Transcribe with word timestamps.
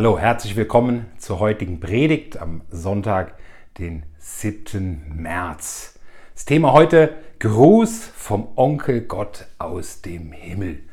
Hallo, 0.00 0.18
herzlich 0.18 0.56
willkommen 0.56 1.04
zur 1.18 1.40
heutigen 1.40 1.78
Predigt 1.78 2.38
am 2.38 2.62
Sonntag, 2.70 3.34
den 3.76 4.04
7. 4.16 5.14
März. 5.14 5.98
Das 6.32 6.46
Thema 6.46 6.72
heute 6.72 7.14
Gruß 7.38 8.06
vom 8.16 8.48
Onkel 8.56 9.02
Gott 9.02 9.44
aus 9.58 10.00
dem 10.00 10.32
Himmel. 10.32 10.84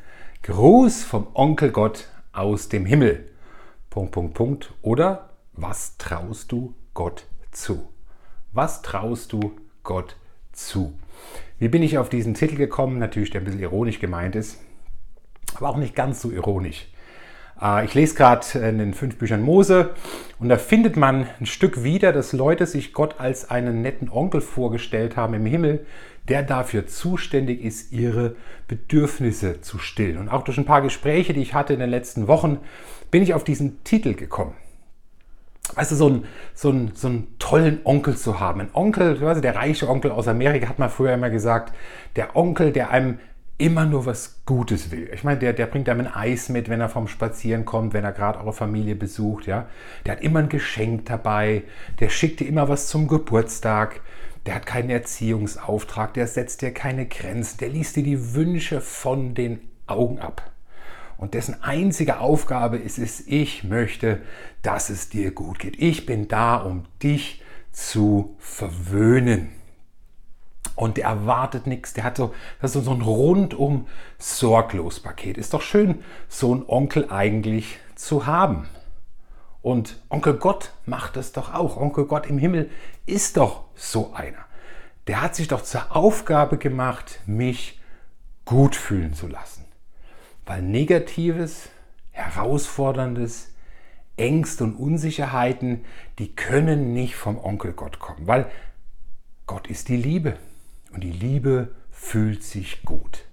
Gruß 0.42 1.04
vom 1.04 1.26
Onkel 1.32 1.70
Gott 1.70 2.06
aus 2.34 2.68
dem 2.68 2.84
Himmel. 2.84 3.30
Punkt, 3.88 4.12
Punkt, 4.12 4.34
Punkt. 4.34 4.74
Oder 4.82 5.30
was 5.54 5.96
traust 5.96 6.52
du 6.52 6.74
Gott 6.92 7.24
zu? 7.50 7.88
Was 8.52 8.82
traust 8.82 9.32
du 9.32 9.56
Gott 9.84 10.16
zu? 10.52 10.92
Wie 11.58 11.68
bin 11.68 11.82
ich 11.82 11.96
auf 11.96 12.10
diesen 12.10 12.34
Titel 12.34 12.56
gekommen? 12.56 12.98
Natürlich, 12.98 13.30
der 13.30 13.40
ein 13.40 13.44
bisschen 13.46 13.60
ironisch 13.60 14.00
gemeint 14.00 14.36
ist, 14.36 14.60
aber 15.54 15.70
auch 15.70 15.78
nicht 15.78 15.94
ganz 15.94 16.20
so 16.20 16.30
ironisch. 16.30 16.88
Äh, 17.60 17.84
ich 17.84 17.94
lese 17.94 18.14
gerade 18.14 18.46
in 18.58 18.78
den 18.78 18.94
fünf 18.94 19.16
Büchern 19.16 19.42
Mose 19.42 19.90
und 20.38 20.48
da 20.48 20.58
findet 20.58 20.96
man 20.96 21.26
ein 21.40 21.46
Stück 21.46 21.82
wieder, 21.82 22.12
dass 22.12 22.32
Leute 22.32 22.66
sich 22.66 22.92
Gott 22.92 23.16
als 23.18 23.50
einen 23.50 23.82
netten 23.82 24.08
Onkel 24.08 24.40
vorgestellt 24.40 25.16
haben 25.16 25.34
im 25.34 25.46
Himmel, 25.46 25.86
der 26.28 26.42
dafür 26.42 26.86
zuständig 26.86 27.62
ist, 27.62 27.92
ihre 27.92 28.36
Bedürfnisse 28.68 29.60
zu 29.60 29.78
stillen. 29.78 30.18
Und 30.18 30.28
auch 30.28 30.42
durch 30.42 30.58
ein 30.58 30.66
paar 30.66 30.82
Gespräche, 30.82 31.32
die 31.32 31.40
ich 31.40 31.54
hatte 31.54 31.72
in 31.72 31.80
den 31.80 31.90
letzten 31.90 32.28
Wochen, 32.28 32.58
bin 33.10 33.22
ich 33.22 33.34
auf 33.34 33.44
diesen 33.44 33.82
Titel 33.84 34.14
gekommen. 34.14 34.52
Weißt 35.74 35.92
du, 35.92 35.96
so 35.96 36.06
einen, 36.06 36.24
so, 36.54 36.70
einen, 36.70 36.92
so 36.94 37.08
einen 37.08 37.38
tollen 37.38 37.80
Onkel 37.84 38.16
zu 38.16 38.40
haben. 38.40 38.60
Ein 38.60 38.70
Onkel, 38.72 39.20
weißt 39.20 39.38
du, 39.38 39.42
der 39.42 39.54
reiche 39.54 39.88
Onkel 39.88 40.10
aus 40.10 40.28
Amerika 40.28 40.68
hat 40.68 40.78
man 40.78 40.90
früher 40.90 41.12
immer 41.12 41.30
gesagt, 41.30 41.74
der 42.16 42.36
Onkel, 42.36 42.72
der 42.72 42.90
einem 42.90 43.18
immer 43.58 43.84
nur 43.84 44.06
was 44.06 44.40
Gutes 44.46 44.92
will. 44.92 45.10
Ich 45.12 45.24
meine, 45.24 45.40
der, 45.40 45.52
der 45.52 45.66
bringt 45.66 45.88
einem 45.88 46.06
ein 46.06 46.14
Eis 46.14 46.48
mit, 46.48 46.68
wenn 46.68 46.80
er 46.80 46.88
vom 46.88 47.08
Spazieren 47.08 47.64
kommt, 47.64 47.92
wenn 47.92 48.04
er 48.04 48.12
gerade 48.12 48.38
eure 48.38 48.52
Familie 48.52 48.94
besucht, 48.94 49.46
ja. 49.46 49.68
Der 50.06 50.12
hat 50.12 50.22
immer 50.22 50.38
ein 50.38 50.48
Geschenk 50.48 51.06
dabei, 51.06 51.64
der 51.98 52.08
schickt 52.08 52.40
dir 52.40 52.46
immer 52.46 52.68
was 52.68 52.86
zum 52.86 53.08
Geburtstag, 53.08 54.00
der 54.46 54.54
hat 54.54 54.66
keinen 54.66 54.90
Erziehungsauftrag, 54.90 56.14
der 56.14 56.28
setzt 56.28 56.62
dir 56.62 56.72
keine 56.72 57.06
Grenzen, 57.06 57.58
der 57.58 57.68
liest 57.68 57.96
dir 57.96 58.04
die 58.04 58.34
Wünsche 58.34 58.80
von 58.80 59.34
den 59.34 59.60
Augen 59.88 60.20
ab. 60.20 60.52
Und 61.18 61.34
dessen 61.34 61.60
einzige 61.62 62.20
Aufgabe 62.20 62.76
ist 62.76 62.98
es, 62.98 63.26
ich 63.26 63.64
möchte, 63.64 64.20
dass 64.62 64.88
es 64.88 65.08
dir 65.08 65.32
gut 65.32 65.58
geht. 65.58 65.82
Ich 65.82 66.06
bin 66.06 66.28
da, 66.28 66.56
um 66.56 66.84
dich 67.02 67.42
zu 67.72 68.36
verwöhnen. 68.38 69.57
Und 70.78 70.96
der 70.96 71.06
erwartet 71.06 71.66
nichts. 71.66 71.92
Der 71.92 72.04
hat 72.04 72.16
so, 72.16 72.32
das 72.62 72.76
ist 72.76 72.84
so 72.84 72.92
ein 72.92 73.02
rundum 73.02 73.88
sorglos 74.16 75.00
Paket. 75.00 75.36
Ist 75.36 75.52
doch 75.52 75.60
schön, 75.60 76.04
so 76.28 76.52
einen 76.52 76.62
Onkel 76.68 77.10
eigentlich 77.10 77.80
zu 77.96 78.26
haben. 78.26 78.68
Und 79.60 80.00
Onkel 80.08 80.34
Gott 80.34 80.70
macht 80.86 81.16
es 81.16 81.32
doch 81.32 81.52
auch. 81.52 81.76
Onkel 81.76 82.04
Gott 82.04 82.28
im 82.28 82.38
Himmel 82.38 82.70
ist 83.06 83.38
doch 83.38 83.64
so 83.74 84.12
einer. 84.14 84.38
Der 85.08 85.20
hat 85.20 85.34
sich 85.34 85.48
doch 85.48 85.62
zur 85.62 85.96
Aufgabe 85.96 86.58
gemacht, 86.58 87.22
mich 87.26 87.80
gut 88.44 88.76
fühlen 88.76 89.14
zu 89.14 89.26
lassen. 89.26 89.64
Weil 90.46 90.62
Negatives, 90.62 91.70
Herausforderndes, 92.12 93.52
Ängste 94.16 94.62
und 94.62 94.76
Unsicherheiten, 94.76 95.84
die 96.20 96.36
können 96.36 96.92
nicht 96.92 97.16
vom 97.16 97.36
Onkel 97.36 97.72
Gott 97.72 97.98
kommen. 97.98 98.28
Weil 98.28 98.48
Gott 99.48 99.66
ist 99.66 99.88
die 99.88 99.96
Liebe. 99.96 100.36
Und 100.92 101.04
die 101.04 101.12
Liebe 101.12 101.68
fühlt 101.90 102.42
sich 102.42 102.82
gut. 102.82 103.24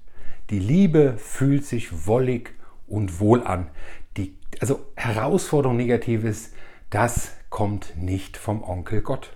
Die 0.49 0.59
Liebe 0.59 1.17
fühlt 1.17 1.65
sich 1.65 2.05
wollig 2.07 2.53
und 2.87 3.19
wohl 3.19 3.43
an. 3.43 3.69
Die, 4.17 4.37
also 4.59 4.85
Herausforderung 4.95 5.77
Negatives, 5.77 6.51
das 6.89 7.31
kommt 7.49 7.97
nicht 7.97 8.37
vom 8.37 8.63
Onkel 8.63 9.01
Gott. 9.01 9.35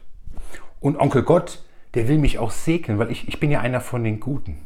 Und 0.80 0.98
Onkel 0.98 1.24
Gott, 1.24 1.64
der 1.94 2.08
will 2.08 2.18
mich 2.18 2.38
auch 2.38 2.52
segnen, 2.52 3.00
weil 3.00 3.12
ich, 3.12 3.28
ich 3.28 3.40
bin 3.40 3.52
ja 3.52 3.62
einer 3.62 3.82
von 3.82 4.04
den 4.04 4.20
Guten. 4.20 4.66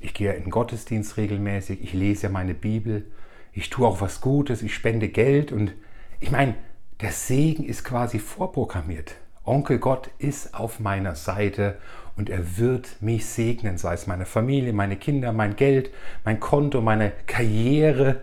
Ich 0.00 0.14
gehe 0.14 0.32
in 0.32 0.44
den 0.44 0.50
Gottesdienst 0.50 1.16
regelmäßig, 1.16 1.82
ich 1.82 1.92
lese 1.92 2.24
ja 2.24 2.28
meine 2.28 2.54
Bibel, 2.54 3.06
ich 3.52 3.70
tue 3.70 3.86
auch 3.86 4.00
was 4.00 4.20
Gutes, 4.20 4.62
ich 4.62 4.74
spende 4.74 5.08
Geld 5.08 5.52
und 5.52 5.72
ich 6.20 6.30
meine, 6.30 6.54
der 7.00 7.12
Segen 7.12 7.64
ist 7.64 7.84
quasi 7.84 8.18
vorprogrammiert. 8.18 9.16
Onkel 9.44 9.78
Gott 9.78 10.10
ist 10.18 10.54
auf 10.54 10.80
meiner 10.80 11.14
Seite 11.14 11.78
und 12.16 12.30
er 12.30 12.56
wird 12.56 13.00
mich 13.00 13.26
segnen, 13.26 13.76
sei 13.76 13.94
es 13.94 14.06
meine 14.06 14.24
Familie, 14.24 14.72
meine 14.72 14.96
Kinder, 14.96 15.32
mein 15.32 15.56
Geld, 15.56 15.90
mein 16.24 16.40
Konto, 16.40 16.80
meine 16.80 17.12
Karriere. 17.26 18.22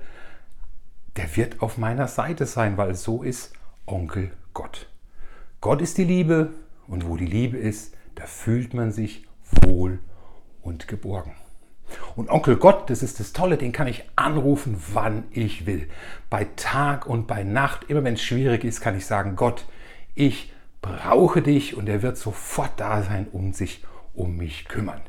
Der 1.16 1.36
wird 1.36 1.62
auf 1.62 1.78
meiner 1.78 2.08
Seite 2.08 2.48
sein, 2.48 2.78
weil 2.78 2.96
so 2.96 3.22
ist 3.22 3.54
Onkel 3.86 4.32
Gott. 4.54 4.88
Gott 5.62 5.82
ist 5.82 5.98
die 5.98 6.06
Liebe 6.06 6.50
und 6.88 7.08
wo 7.08 7.18
die 7.18 7.28
Liebe 7.28 7.58
ist, 7.58 7.96
da 8.16 8.26
fühlt 8.26 8.74
man 8.74 8.92
sich 8.92 9.28
wohl 9.64 10.00
und 10.62 10.88
geborgen. 10.88 11.36
Und 12.16 12.30
Onkel 12.30 12.56
Gott, 12.56 12.90
das 12.90 13.04
ist 13.04 13.20
das 13.20 13.34
Tolle, 13.34 13.58
den 13.58 13.72
kann 13.72 13.88
ich 13.88 14.06
anrufen, 14.16 14.82
wann 14.94 15.26
ich 15.32 15.68
will. 15.68 15.88
Bei 16.30 16.48
Tag 16.56 17.06
und 17.06 17.28
bei 17.28 17.44
Nacht, 17.44 17.90
immer 17.90 18.04
wenn 18.04 18.16
es 18.16 18.24
schwierig 18.24 18.64
ist, 18.64 18.82
kann 18.82 18.98
ich 18.98 19.06
sagen, 19.06 19.36
Gott, 19.36 19.66
ich 20.16 20.53
brauche 20.84 21.42
dich 21.42 21.76
und 21.76 21.90
er 21.90 22.04
wird 22.04 22.18
sofort 22.18 22.74
da 22.78 23.02
sein 23.02 23.26
und 23.32 23.56
sich 23.56 23.84
um 24.14 24.38
mich 24.38 24.66
kümmern. 24.66 25.02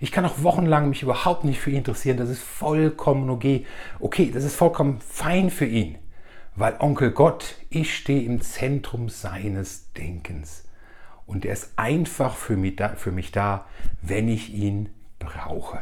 Ich 0.00 0.12
kann 0.12 0.26
auch 0.26 0.42
wochenlang 0.42 0.90
mich 0.90 1.02
überhaupt 1.02 1.44
nicht 1.44 1.60
für 1.60 1.70
ihn 1.70 1.78
interessieren. 1.78 2.18
Das 2.18 2.28
ist 2.28 2.42
vollkommen 2.42 3.30
okay. 3.30 3.64
Okay, 4.00 4.30
das 4.32 4.44
ist 4.44 4.56
vollkommen 4.56 5.00
fein 5.00 5.50
für 5.50 5.66
ihn. 5.66 5.96
Weil 6.56 6.76
Onkel 6.80 7.12
Gott, 7.12 7.56
ich 7.70 7.94
stehe 7.94 8.22
im 8.22 8.40
Zentrum 8.40 9.08
seines 9.08 9.92
Denkens. 9.92 10.64
Und 11.26 11.44
er 11.44 11.52
ist 11.52 11.72
einfach 11.76 12.34
für 12.34 12.56
mich 12.56 12.76
da, 12.76 12.88
für 12.90 13.12
mich 13.12 13.30
da 13.30 13.66
wenn 14.02 14.28
ich 14.28 14.52
ihn 14.52 14.88
brauche. 15.18 15.78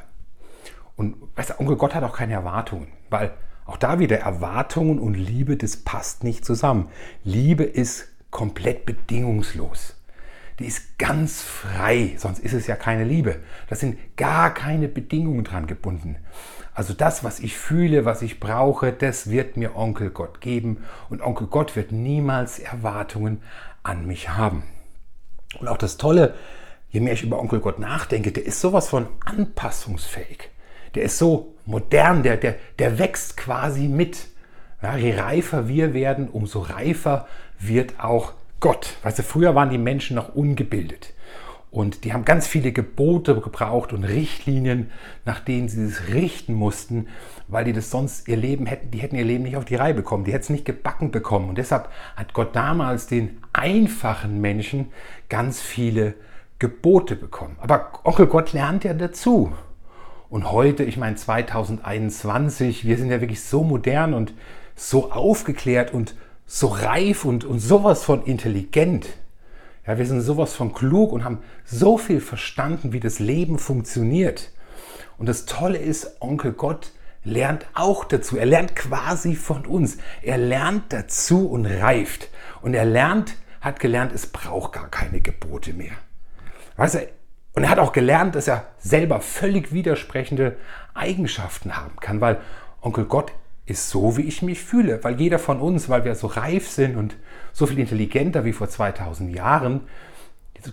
Und 0.96 1.16
weißt 1.36 1.50
du, 1.50 1.60
Onkel 1.60 1.76
Gott 1.76 1.94
hat 1.94 2.04
auch 2.04 2.16
keine 2.16 2.34
Erwartungen, 2.34 2.88
weil 3.08 3.32
auch 3.64 3.76
da 3.76 3.98
wieder 3.98 4.18
Erwartungen 4.18 4.98
und 4.98 5.14
Liebe, 5.14 5.56
das 5.56 5.76
passt 5.76 6.24
nicht 6.24 6.44
zusammen. 6.44 6.88
Liebe 7.22 7.64
ist 7.64 8.08
komplett 8.30 8.86
bedingungslos. 8.86 9.94
Die 10.58 10.66
ist 10.66 10.98
ganz 10.98 11.40
frei, 11.40 12.14
sonst 12.16 12.40
ist 12.40 12.52
es 12.52 12.66
ja 12.66 12.74
keine 12.74 13.04
Liebe. 13.04 13.36
Da 13.68 13.76
sind 13.76 14.16
gar 14.16 14.52
keine 14.52 14.88
Bedingungen 14.88 15.44
dran 15.44 15.68
gebunden. 15.68 16.16
Also 16.74 16.94
das, 16.94 17.22
was 17.22 17.40
ich 17.40 17.56
fühle, 17.56 18.04
was 18.04 18.22
ich 18.22 18.40
brauche, 18.40 18.92
das 18.92 19.30
wird 19.30 19.56
mir 19.56 19.76
Onkel 19.76 20.10
Gott 20.10 20.40
geben 20.40 20.84
und 21.08 21.22
Onkel 21.22 21.46
Gott 21.46 21.76
wird 21.76 21.92
niemals 21.92 22.58
Erwartungen 22.58 23.40
an 23.82 24.06
mich 24.06 24.30
haben. 24.30 24.64
Und 25.60 25.68
auch 25.68 25.78
das 25.78 25.96
Tolle, 25.96 26.34
je 26.90 27.00
mehr 27.00 27.12
ich 27.12 27.22
über 27.22 27.40
Onkel 27.40 27.60
Gott 27.60 27.78
nachdenke, 27.78 28.32
der 28.32 28.44
ist 28.44 28.60
sowas 28.60 28.88
von 28.88 29.06
anpassungsfähig. 29.24 30.50
Der 30.94 31.04
ist 31.04 31.18
so 31.18 31.54
modern, 31.66 32.22
der, 32.22 32.36
der, 32.36 32.56
der 32.78 32.98
wächst 32.98 33.36
quasi 33.36 33.88
mit. 33.88 34.28
Ja, 34.82 34.96
je 34.96 35.14
reifer 35.14 35.68
wir 35.68 35.94
werden, 35.94 36.28
umso 36.28 36.60
reifer 36.60 37.26
wird 37.58 38.00
auch 38.00 38.32
Gott. 38.60 38.96
Weißt 39.02 39.18
du, 39.18 39.22
früher 39.22 39.54
waren 39.54 39.70
die 39.70 39.78
Menschen 39.78 40.16
noch 40.16 40.34
ungebildet. 40.34 41.14
Und 41.70 42.04
die 42.04 42.14
haben 42.14 42.24
ganz 42.24 42.46
viele 42.46 42.72
Gebote 42.72 43.38
gebraucht 43.40 43.92
und 43.92 44.04
Richtlinien, 44.04 44.90
nach 45.26 45.40
denen 45.40 45.68
sie 45.68 45.84
es 45.84 46.08
richten 46.08 46.54
mussten, 46.54 47.08
weil 47.46 47.64
die 47.64 47.74
das 47.74 47.90
sonst 47.90 48.26
ihr 48.26 48.38
Leben 48.38 48.64
hätten, 48.64 48.90
die 48.90 48.98
hätten 48.98 49.16
ihr 49.16 49.24
Leben 49.24 49.44
nicht 49.44 49.56
auf 49.56 49.66
die 49.66 49.74
Reihe 49.74 49.92
bekommen, 49.92 50.24
die 50.24 50.32
hätten 50.32 50.44
es 50.44 50.50
nicht 50.50 50.64
gebacken 50.64 51.10
bekommen. 51.10 51.50
Und 51.50 51.58
deshalb 51.58 51.90
hat 52.16 52.32
Gott 52.32 52.56
damals 52.56 53.06
den 53.06 53.38
einfachen 53.52 54.40
Menschen 54.40 54.86
ganz 55.28 55.60
viele 55.60 56.14
Gebote 56.58 57.16
bekommen. 57.16 57.56
Aber 57.60 57.90
Onkel 58.02 58.26
Gott 58.26 58.54
lernt 58.54 58.84
ja 58.84 58.94
dazu. 58.94 59.52
Und 60.30 60.50
heute, 60.50 60.84
ich 60.84 60.96
meine 60.96 61.16
2021, 61.16 62.86
wir 62.86 62.96
sind 62.96 63.10
ja 63.10 63.20
wirklich 63.20 63.42
so 63.42 63.62
modern 63.62 64.14
und 64.14 64.32
so 64.74 65.12
aufgeklärt 65.12 65.92
und 65.92 66.14
so 66.48 66.68
reif 66.68 67.26
und, 67.26 67.44
und 67.44 67.60
sowas 67.60 68.02
von 68.02 68.24
intelligent. 68.24 69.06
Ja, 69.86 69.98
wir 69.98 70.06
sind 70.06 70.22
sowas 70.22 70.54
von 70.54 70.72
klug 70.72 71.12
und 71.12 71.22
haben 71.22 71.38
so 71.64 71.98
viel 71.98 72.20
verstanden, 72.20 72.92
wie 72.92 73.00
das 73.00 73.20
Leben 73.20 73.58
funktioniert. 73.58 74.50
Und 75.18 75.28
das 75.28 75.44
Tolle 75.44 75.78
ist, 75.78 76.20
Onkel 76.20 76.52
Gott 76.52 76.92
lernt 77.22 77.66
auch 77.74 78.04
dazu. 78.04 78.38
Er 78.38 78.46
lernt 78.46 78.74
quasi 78.74 79.36
von 79.36 79.66
uns. 79.66 79.98
Er 80.22 80.38
lernt 80.38 80.92
dazu 80.92 81.48
und 81.48 81.66
reift. 81.66 82.28
Und 82.62 82.74
er 82.74 82.86
lernt, 82.86 83.34
hat 83.60 83.78
gelernt, 83.78 84.12
es 84.12 84.26
braucht 84.26 84.72
gar 84.72 84.88
keine 84.88 85.20
Gebote 85.20 85.74
mehr. 85.74 85.92
Weißt 86.76 86.94
du, 86.94 87.08
und 87.54 87.64
er 87.64 87.70
hat 87.70 87.78
auch 87.78 87.92
gelernt, 87.92 88.36
dass 88.36 88.48
er 88.48 88.68
selber 88.78 89.20
völlig 89.20 89.72
widersprechende 89.72 90.56
Eigenschaften 90.94 91.76
haben 91.76 91.96
kann, 92.00 92.20
weil 92.20 92.40
Onkel 92.80 93.04
Gott 93.04 93.32
ist 93.68 93.90
so, 93.90 94.16
wie 94.16 94.22
ich 94.22 94.42
mich 94.42 94.60
fühle. 94.60 95.02
Weil 95.04 95.20
jeder 95.20 95.38
von 95.38 95.60
uns, 95.60 95.88
weil 95.88 96.04
wir 96.04 96.14
so 96.14 96.26
reif 96.26 96.68
sind 96.68 96.96
und 96.96 97.16
so 97.52 97.66
viel 97.66 97.78
intelligenter 97.78 98.44
wie 98.44 98.52
vor 98.52 98.68
2000 98.68 99.34
Jahren, 99.34 99.82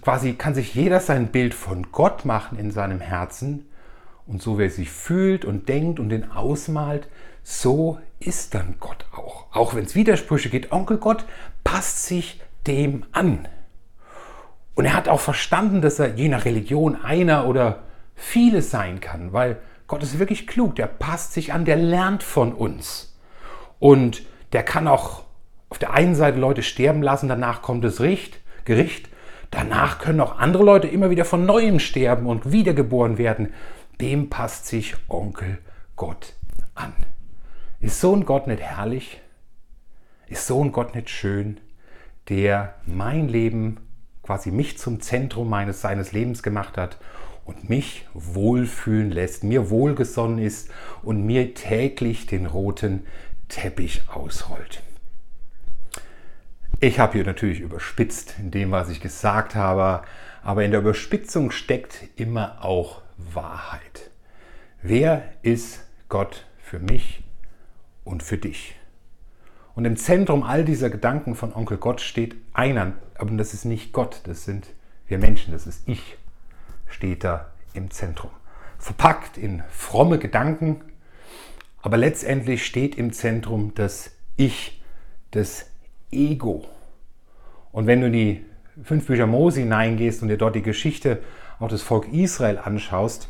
quasi 0.01 0.33
kann 0.33 0.55
sich 0.55 0.73
jeder 0.73 0.99
sein 0.99 1.27
Bild 1.27 1.53
von 1.53 1.91
Gott 1.91 2.25
machen 2.25 2.57
in 2.57 2.71
seinem 2.71 3.01
Herzen. 3.01 3.67
Und 4.25 4.41
so 4.41 4.57
wie 4.57 4.63
er 4.63 4.69
sich 4.69 4.89
fühlt 4.89 5.45
und 5.45 5.69
denkt 5.69 5.99
und 5.99 6.09
den 6.09 6.31
ausmalt, 6.31 7.07
so 7.43 7.99
ist 8.19 8.55
dann 8.55 8.75
Gott 8.79 9.05
auch. 9.13 9.45
Auch 9.53 9.75
wenn 9.75 9.85
es 9.85 9.93
Widersprüche 9.93 10.49
gibt, 10.49 10.71
Onkel 10.71 10.97
Gott 10.97 11.25
passt 11.63 12.05
sich 12.05 12.41
dem 12.65 13.05
an. 13.11 13.47
Und 14.73 14.85
er 14.85 14.93
hat 14.93 15.07
auch 15.07 15.19
verstanden, 15.19 15.81
dass 15.81 15.99
er 15.99 16.15
je 16.15 16.27
nach 16.27 16.45
Religion 16.45 16.95
einer 16.95 17.47
oder 17.47 17.83
vieles 18.15 18.71
sein 18.71 18.99
kann, 18.99 19.31
weil 19.31 19.57
Gott 19.87 20.01
ist 20.03 20.19
wirklich 20.19 20.47
klug, 20.47 20.75
der 20.75 20.87
passt 20.87 21.33
sich 21.33 21.53
an, 21.53 21.65
der 21.65 21.75
lernt 21.75 22.23
von 22.23 22.53
uns. 22.53 23.15
Und 23.79 24.23
der 24.53 24.63
kann 24.63 24.87
auch 24.87 25.23
auf 25.69 25.77
der 25.77 25.91
einen 25.91 26.15
Seite 26.15 26.39
Leute 26.39 26.63
sterben 26.63 27.03
lassen, 27.03 27.27
danach 27.27 27.61
kommt 27.61 27.83
das 27.83 27.97
Gericht, 27.97 28.39
Gericht. 28.65 29.09
Danach 29.51 29.99
können 29.99 30.19
auch 30.19 30.37
andere 30.39 30.63
Leute 30.63 30.87
immer 30.87 31.09
wieder 31.09 31.23
von 31.23 31.45
neuem 31.45 31.79
sterben 31.79 32.25
und 32.25 32.51
wiedergeboren 32.51 33.17
werden. 33.17 33.53
Dem 34.01 34.29
passt 34.29 34.67
sich 34.67 34.95
Onkel 35.07 35.59
Gott 35.95 36.33
an. 36.73 36.93
Ist 37.79 38.01
so 38.01 38.15
ein 38.15 38.25
Gott 38.25 38.47
nicht 38.47 38.61
herrlich? 38.61 39.21
Ist 40.27 40.47
so 40.47 40.63
ein 40.63 40.71
Gott 40.71 40.95
nicht 40.95 41.09
schön, 41.09 41.59
der 42.27 42.73
mein 42.85 43.29
Leben, 43.29 43.77
quasi 44.23 44.49
mich 44.49 44.77
zum 44.79 44.99
Zentrum 45.01 45.47
meines 45.49 45.81
seines 45.81 46.11
Lebens 46.11 46.41
gemacht 46.41 46.77
hat 46.77 46.97
und 47.45 47.69
mich 47.69 48.05
wohlfühlen 48.13 49.11
lässt, 49.11 49.43
mir 49.43 49.69
wohlgesonnen 49.69 50.39
ist 50.39 50.69
und 51.03 51.25
mir 51.25 51.53
täglich 51.53 52.25
den 52.25 52.47
roten 52.47 53.05
Teppich 53.47 54.03
ausrollt. 54.09 54.81
Ich 56.81 56.99
habe 56.99 57.13
hier 57.13 57.23
natürlich 57.23 57.61
überspitzt 57.61 58.35
in 58.39 58.51
dem, 58.51 58.71
was 58.71 58.89
ich 58.89 58.99
gesagt 58.99 59.55
habe, 59.55 60.05
aber 60.43 60.65
in 60.65 60.71
der 60.71 60.81
Überspitzung 60.81 61.51
steckt 61.51 62.09
immer 62.17 62.63
auch 62.65 63.01
Wahrheit. 63.17 64.11
Wer 64.81 65.23
ist 65.41 65.85
Gott 66.09 66.45
für 66.57 66.79
mich 66.79 67.23
und 68.03 68.23
für 68.23 68.37
dich? 68.37 68.75
Und 69.73 69.85
im 69.85 69.97
Zentrum 69.97 70.43
all 70.43 70.63
dieser 70.65 70.89
Gedanken 70.89 71.35
von 71.35 71.53
Onkel 71.53 71.77
Gott 71.77 72.01
steht 72.01 72.35
einer, 72.53 72.93
aber 73.17 73.31
das 73.31 73.53
ist 73.53 73.65
nicht 73.65 73.93
Gott, 73.93 74.21
das 74.25 74.45
sind 74.45 74.67
wir 75.07 75.17
Menschen, 75.17 75.53
das 75.53 75.67
ist 75.67 75.87
ich, 75.87 76.17
steht 76.87 77.23
da 77.23 77.51
im 77.73 77.91
Zentrum. 77.91 78.31
Verpackt 78.77 79.37
in 79.37 79.63
fromme 79.69 80.19
Gedanken, 80.19 80.81
aber 81.81 81.97
letztendlich 81.97 82.65
steht 82.65 82.95
im 82.95 83.13
Zentrum 83.13 83.73
das 83.75 84.11
Ich, 84.37 84.81
das 85.31 85.69
Ego. 86.11 86.65
Und 87.71 87.87
wenn 87.87 88.01
du 88.01 88.07
in 88.07 88.13
die 88.13 88.45
fünf 88.83 89.07
Bücher 89.07 89.27
Mose 89.27 89.61
hineingehst 89.61 90.21
und 90.21 90.29
dir 90.29 90.37
dort 90.37 90.55
die 90.55 90.61
Geschichte 90.61 91.21
auch 91.59 91.67
des 91.67 91.81
Volk 91.81 92.11
Israel 92.11 92.57
anschaust, 92.57 93.29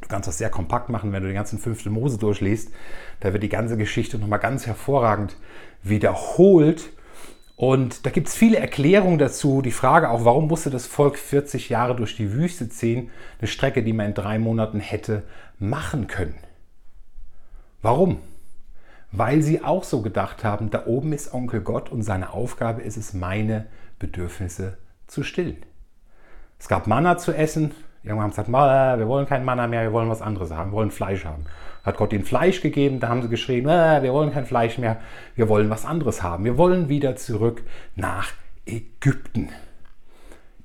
du 0.00 0.08
kannst 0.08 0.28
das 0.28 0.38
sehr 0.38 0.50
kompakt 0.50 0.88
machen, 0.88 1.12
wenn 1.12 1.22
du 1.22 1.28
den 1.28 1.34
ganzen 1.34 1.58
fünften 1.58 1.90
Mose 1.90 2.18
durchliest, 2.18 2.72
da 3.20 3.32
wird 3.32 3.42
die 3.42 3.48
ganze 3.48 3.76
Geschichte 3.76 4.18
nochmal 4.18 4.38
ganz 4.38 4.66
hervorragend 4.66 5.36
wiederholt. 5.82 6.90
Und 7.58 8.06
da 8.06 8.10
gibt 8.10 8.28
es 8.28 8.34
viele 8.34 8.56
Erklärungen 8.56 9.18
dazu. 9.18 9.60
Die 9.60 9.72
Frage 9.72 10.08
auch, 10.08 10.24
warum 10.24 10.48
musste 10.48 10.70
das 10.70 10.86
Volk 10.86 11.18
40 11.18 11.68
Jahre 11.68 11.94
durch 11.94 12.16
die 12.16 12.32
Wüste 12.32 12.70
ziehen? 12.70 13.10
Eine 13.38 13.48
Strecke, 13.48 13.82
die 13.82 13.92
man 13.92 14.06
in 14.06 14.14
drei 14.14 14.38
Monaten 14.38 14.80
hätte 14.80 15.24
machen 15.58 16.06
können. 16.06 16.38
Warum? 17.82 18.20
weil 19.10 19.42
sie 19.42 19.64
auch 19.64 19.84
so 19.84 20.02
gedacht 20.02 20.44
haben, 20.44 20.70
da 20.70 20.86
oben 20.86 21.12
ist 21.12 21.32
Onkel 21.32 21.60
Gott 21.60 21.90
und 21.90 22.02
seine 22.02 22.32
Aufgabe 22.32 22.82
ist 22.82 22.96
es, 22.96 23.14
meine 23.14 23.66
Bedürfnisse 23.98 24.76
zu 25.06 25.22
stillen. 25.22 25.64
Es 26.58 26.68
gab 26.68 26.86
Manna 26.86 27.16
zu 27.16 27.32
essen. 27.32 27.72
Irgendwann 28.08 28.24
haben 28.24 28.32
sie 28.32 28.42
gesagt, 28.44 28.98
wir 28.98 29.08
wollen 29.08 29.26
kein 29.26 29.44
Manna 29.44 29.66
mehr, 29.66 29.82
wir 29.82 29.92
wollen 29.92 30.08
was 30.08 30.22
anderes 30.22 30.50
haben, 30.50 30.70
wir 30.70 30.76
wollen 30.76 30.90
Fleisch 30.90 31.24
haben. 31.24 31.44
Hat 31.84 31.96
Gott 31.96 32.12
ihnen 32.12 32.24
Fleisch 32.24 32.60
gegeben, 32.60 33.00
da 33.00 33.08
haben 33.08 33.22
sie 33.22 33.28
geschrien, 33.28 33.66
wir 33.66 34.12
wollen 34.12 34.32
kein 34.32 34.46
Fleisch 34.46 34.78
mehr, 34.78 34.98
wir 35.36 35.48
wollen 35.48 35.70
was 35.70 35.84
anderes 35.84 36.22
haben. 36.22 36.44
Wir 36.44 36.58
wollen 36.58 36.88
wieder 36.88 37.16
zurück 37.16 37.62
nach 37.94 38.32
Ägypten. 38.66 39.50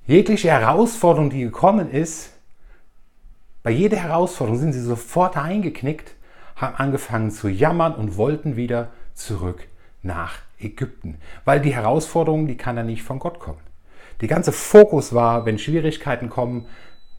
Jegliche 0.07 0.49
Herausforderung, 0.49 1.29
die 1.29 1.43
gekommen 1.43 1.89
ist, 1.91 2.33
bei 3.61 3.71
jeder 3.71 3.97
Herausforderung 3.97 4.59
sind 4.59 4.73
sie 4.73 4.81
sofort 4.81 5.37
eingeknickt 5.37 6.15
haben 6.55 6.75
angefangen 6.75 7.31
zu 7.31 7.47
jammern 7.47 7.95
und 7.95 8.17
wollten 8.17 8.55
wieder 8.55 8.89
zurück 9.13 9.67
nach 10.01 10.35
Ägypten. 10.59 11.17
Weil 11.45 11.61
die 11.61 11.73
Herausforderung, 11.73 12.47
die 12.47 12.57
kann 12.57 12.77
ja 12.77 12.83
nicht 12.83 13.03
von 13.03 13.19
Gott 13.19 13.39
kommen. 13.39 13.59
Die 14.21 14.27
ganze 14.27 14.51
Fokus 14.51 15.13
war, 15.13 15.45
wenn 15.45 15.57
Schwierigkeiten 15.57 16.29
kommen, 16.29 16.65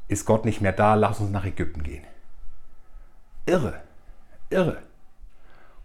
ist 0.08 0.26
Gott 0.26 0.44
nicht 0.44 0.60
mehr 0.60 0.72
da, 0.72 0.94
lass 0.94 1.20
uns 1.20 1.30
nach 1.30 1.44
Ägypten 1.44 1.82
gehen. 1.82 2.04
Irre, 3.46 3.82
irre. 4.50 4.78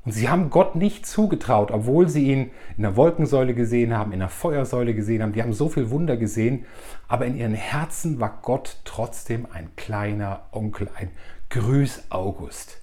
Und 0.05 0.13
sie 0.13 0.29
haben 0.29 0.49
Gott 0.49 0.75
nicht 0.75 1.05
zugetraut, 1.05 1.71
obwohl 1.71 2.07
sie 2.07 2.31
ihn 2.31 2.51
in 2.77 2.83
der 2.83 2.95
Wolkensäule 2.95 3.53
gesehen 3.53 3.95
haben, 3.95 4.11
in 4.11 4.19
der 4.19 4.29
Feuersäule 4.29 4.95
gesehen 4.95 5.21
haben. 5.21 5.33
Die 5.33 5.43
haben 5.43 5.53
so 5.53 5.69
viel 5.69 5.89
Wunder 5.89 6.17
gesehen, 6.17 6.65
aber 7.07 7.25
in 7.25 7.37
ihren 7.37 7.53
Herzen 7.53 8.19
war 8.19 8.39
Gott 8.41 8.77
trotzdem 8.85 9.45
ein 9.51 9.75
kleiner 9.75 10.47
Onkel, 10.51 10.89
ein 10.95 11.11
Grüß 11.49 12.05
August 12.09 12.79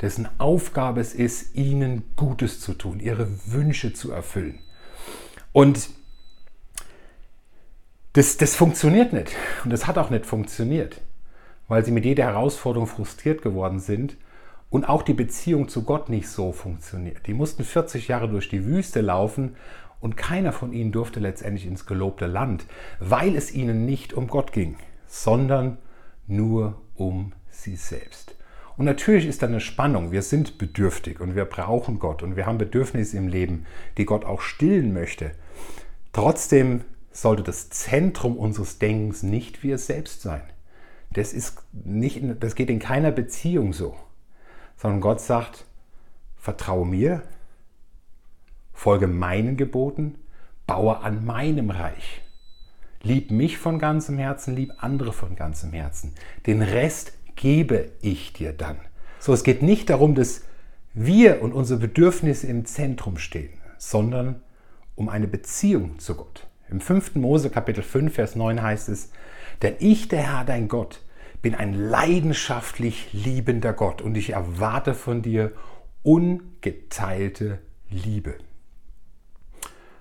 dessen 0.00 0.28
Aufgabe 0.38 1.00
es 1.00 1.14
ist, 1.14 1.54
ihnen 1.54 2.04
Gutes 2.16 2.60
zu 2.60 2.74
tun, 2.74 3.00
ihre 3.00 3.28
Wünsche 3.46 3.92
zu 3.92 4.10
erfüllen. 4.12 4.58
Und 5.52 5.90
das, 8.12 8.36
das 8.36 8.56
funktioniert 8.56 9.12
nicht. 9.12 9.34
Und 9.64 9.70
das 9.70 9.86
hat 9.86 9.98
auch 9.98 10.10
nicht 10.10 10.26
funktioniert, 10.26 11.00
weil 11.68 11.84
sie 11.84 11.92
mit 11.92 12.04
jeder 12.04 12.24
Herausforderung 12.24 12.86
frustriert 12.86 13.42
geworden 13.42 13.80
sind 13.80 14.16
und 14.68 14.88
auch 14.88 15.02
die 15.02 15.14
Beziehung 15.14 15.68
zu 15.68 15.84
Gott 15.84 16.08
nicht 16.08 16.28
so 16.28 16.52
funktioniert. 16.52 17.26
Die 17.26 17.34
mussten 17.34 17.64
40 17.64 18.08
Jahre 18.08 18.28
durch 18.28 18.48
die 18.48 18.64
Wüste 18.64 19.00
laufen 19.00 19.56
und 20.00 20.16
keiner 20.16 20.52
von 20.52 20.72
ihnen 20.72 20.92
durfte 20.92 21.20
letztendlich 21.20 21.66
ins 21.66 21.86
gelobte 21.86 22.26
Land, 22.26 22.64
weil 22.98 23.36
es 23.36 23.52
ihnen 23.52 23.84
nicht 23.84 24.12
um 24.12 24.28
Gott 24.28 24.52
ging, 24.52 24.76
sondern 25.06 25.78
nur 26.26 26.80
um 26.94 27.32
sie 27.48 27.76
selbst. 27.76 28.34
Und 28.76 28.86
natürlich 28.86 29.26
ist 29.26 29.42
da 29.42 29.46
eine 29.46 29.60
Spannung. 29.60 30.10
Wir 30.10 30.22
sind 30.22 30.56
bedürftig 30.56 31.20
und 31.20 31.36
wir 31.36 31.44
brauchen 31.44 31.98
Gott 31.98 32.22
und 32.22 32.36
wir 32.36 32.46
haben 32.46 32.56
Bedürfnisse 32.56 33.18
im 33.18 33.28
Leben, 33.28 33.66
die 33.98 34.06
Gott 34.06 34.24
auch 34.24 34.40
stillen 34.40 34.94
möchte. 34.94 35.32
Trotzdem 36.12 36.82
sollte 37.10 37.42
das 37.42 37.70
Zentrum 37.70 38.36
unseres 38.36 38.78
Denkens 38.78 39.22
nicht 39.22 39.62
wir 39.62 39.78
selbst 39.78 40.22
sein. 40.22 40.42
Das, 41.12 41.32
ist 41.32 41.62
nicht, 41.72 42.22
das 42.40 42.54
geht 42.54 42.70
in 42.70 42.78
keiner 42.78 43.10
Beziehung 43.10 43.72
so. 43.72 43.96
Sondern 44.76 45.00
Gott 45.00 45.20
sagt, 45.20 45.66
vertraue 46.36 46.86
mir, 46.86 47.22
folge 48.72 49.08
meinen 49.08 49.56
Geboten, 49.56 50.16
baue 50.66 51.00
an 51.00 51.24
meinem 51.24 51.70
Reich. 51.70 52.22
Lieb 53.02 53.30
mich 53.30 53.58
von 53.58 53.78
ganzem 53.78 54.18
Herzen, 54.18 54.54
lieb 54.54 54.72
andere 54.78 55.12
von 55.12 55.34
ganzem 55.34 55.72
Herzen. 55.72 56.14
Den 56.46 56.62
Rest 56.62 57.12
gebe 57.34 57.90
ich 58.02 58.32
dir 58.32 58.52
dann. 58.52 58.76
So, 59.18 59.32
es 59.32 59.42
geht 59.42 59.62
nicht 59.62 59.90
darum, 59.90 60.14
dass 60.14 60.42
wir 60.92 61.42
und 61.42 61.52
unsere 61.52 61.80
Bedürfnisse 61.80 62.46
im 62.46 62.66
Zentrum 62.66 63.18
stehen, 63.18 63.58
sondern 63.78 64.42
um 64.94 65.08
eine 65.08 65.28
Beziehung 65.28 65.98
zu 65.98 66.14
Gott. 66.14 66.49
Im 66.70 66.80
5. 66.80 67.16
Mose 67.16 67.50
Kapitel 67.50 67.82
5, 67.82 68.14
Vers 68.14 68.36
9 68.36 68.62
heißt 68.62 68.88
es, 68.88 69.10
denn 69.62 69.74
ich, 69.78 70.08
der 70.08 70.22
Herr, 70.22 70.44
dein 70.44 70.68
Gott, 70.68 71.02
bin 71.42 71.54
ein 71.54 71.74
leidenschaftlich 71.74 73.12
liebender 73.12 73.72
Gott 73.72 74.02
und 74.02 74.16
ich 74.16 74.30
erwarte 74.30 74.94
von 74.94 75.22
dir 75.22 75.52
ungeteilte 76.02 77.58
Liebe. 77.88 78.34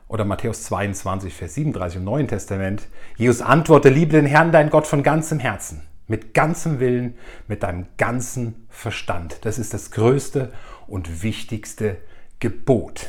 Oder 0.08 0.26
Matthäus 0.26 0.64
22, 0.64 1.34
Vers 1.34 1.56
37 1.56 1.98
im 1.98 2.04
Neuen 2.04 2.28
Testament. 2.28 2.88
Jesus 3.16 3.42
antwortet, 3.42 3.94
liebe 3.94 4.14
den 4.14 4.26
Herrn, 4.26 4.52
dein 4.52 4.70
Gott 4.70 4.88
von 4.88 5.04
ganzem 5.04 5.40
Herzen, 5.40 5.84
mit 6.08 6.34
ganzem 6.34 6.80
Willen, 6.80 7.16
mit 7.48 7.64
deinem 7.64 7.88
ganzen 7.98 8.66
Verstand. 8.70 9.46
Das 9.46 9.60
ist 9.60 9.74
das 9.74 9.92
größte 9.92 10.52
und 10.88 11.24
wichtigste 11.24 11.98
Gebot. 12.40 13.08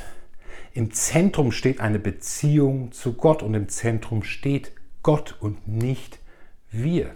Im 0.72 0.92
Zentrum 0.92 1.50
steht 1.50 1.80
eine 1.80 1.98
Beziehung 1.98 2.92
zu 2.92 3.14
Gott 3.14 3.42
und 3.42 3.54
im 3.54 3.68
Zentrum 3.68 4.22
steht 4.22 4.72
Gott 5.02 5.36
und 5.40 5.66
nicht 5.66 6.20
wir. 6.70 7.14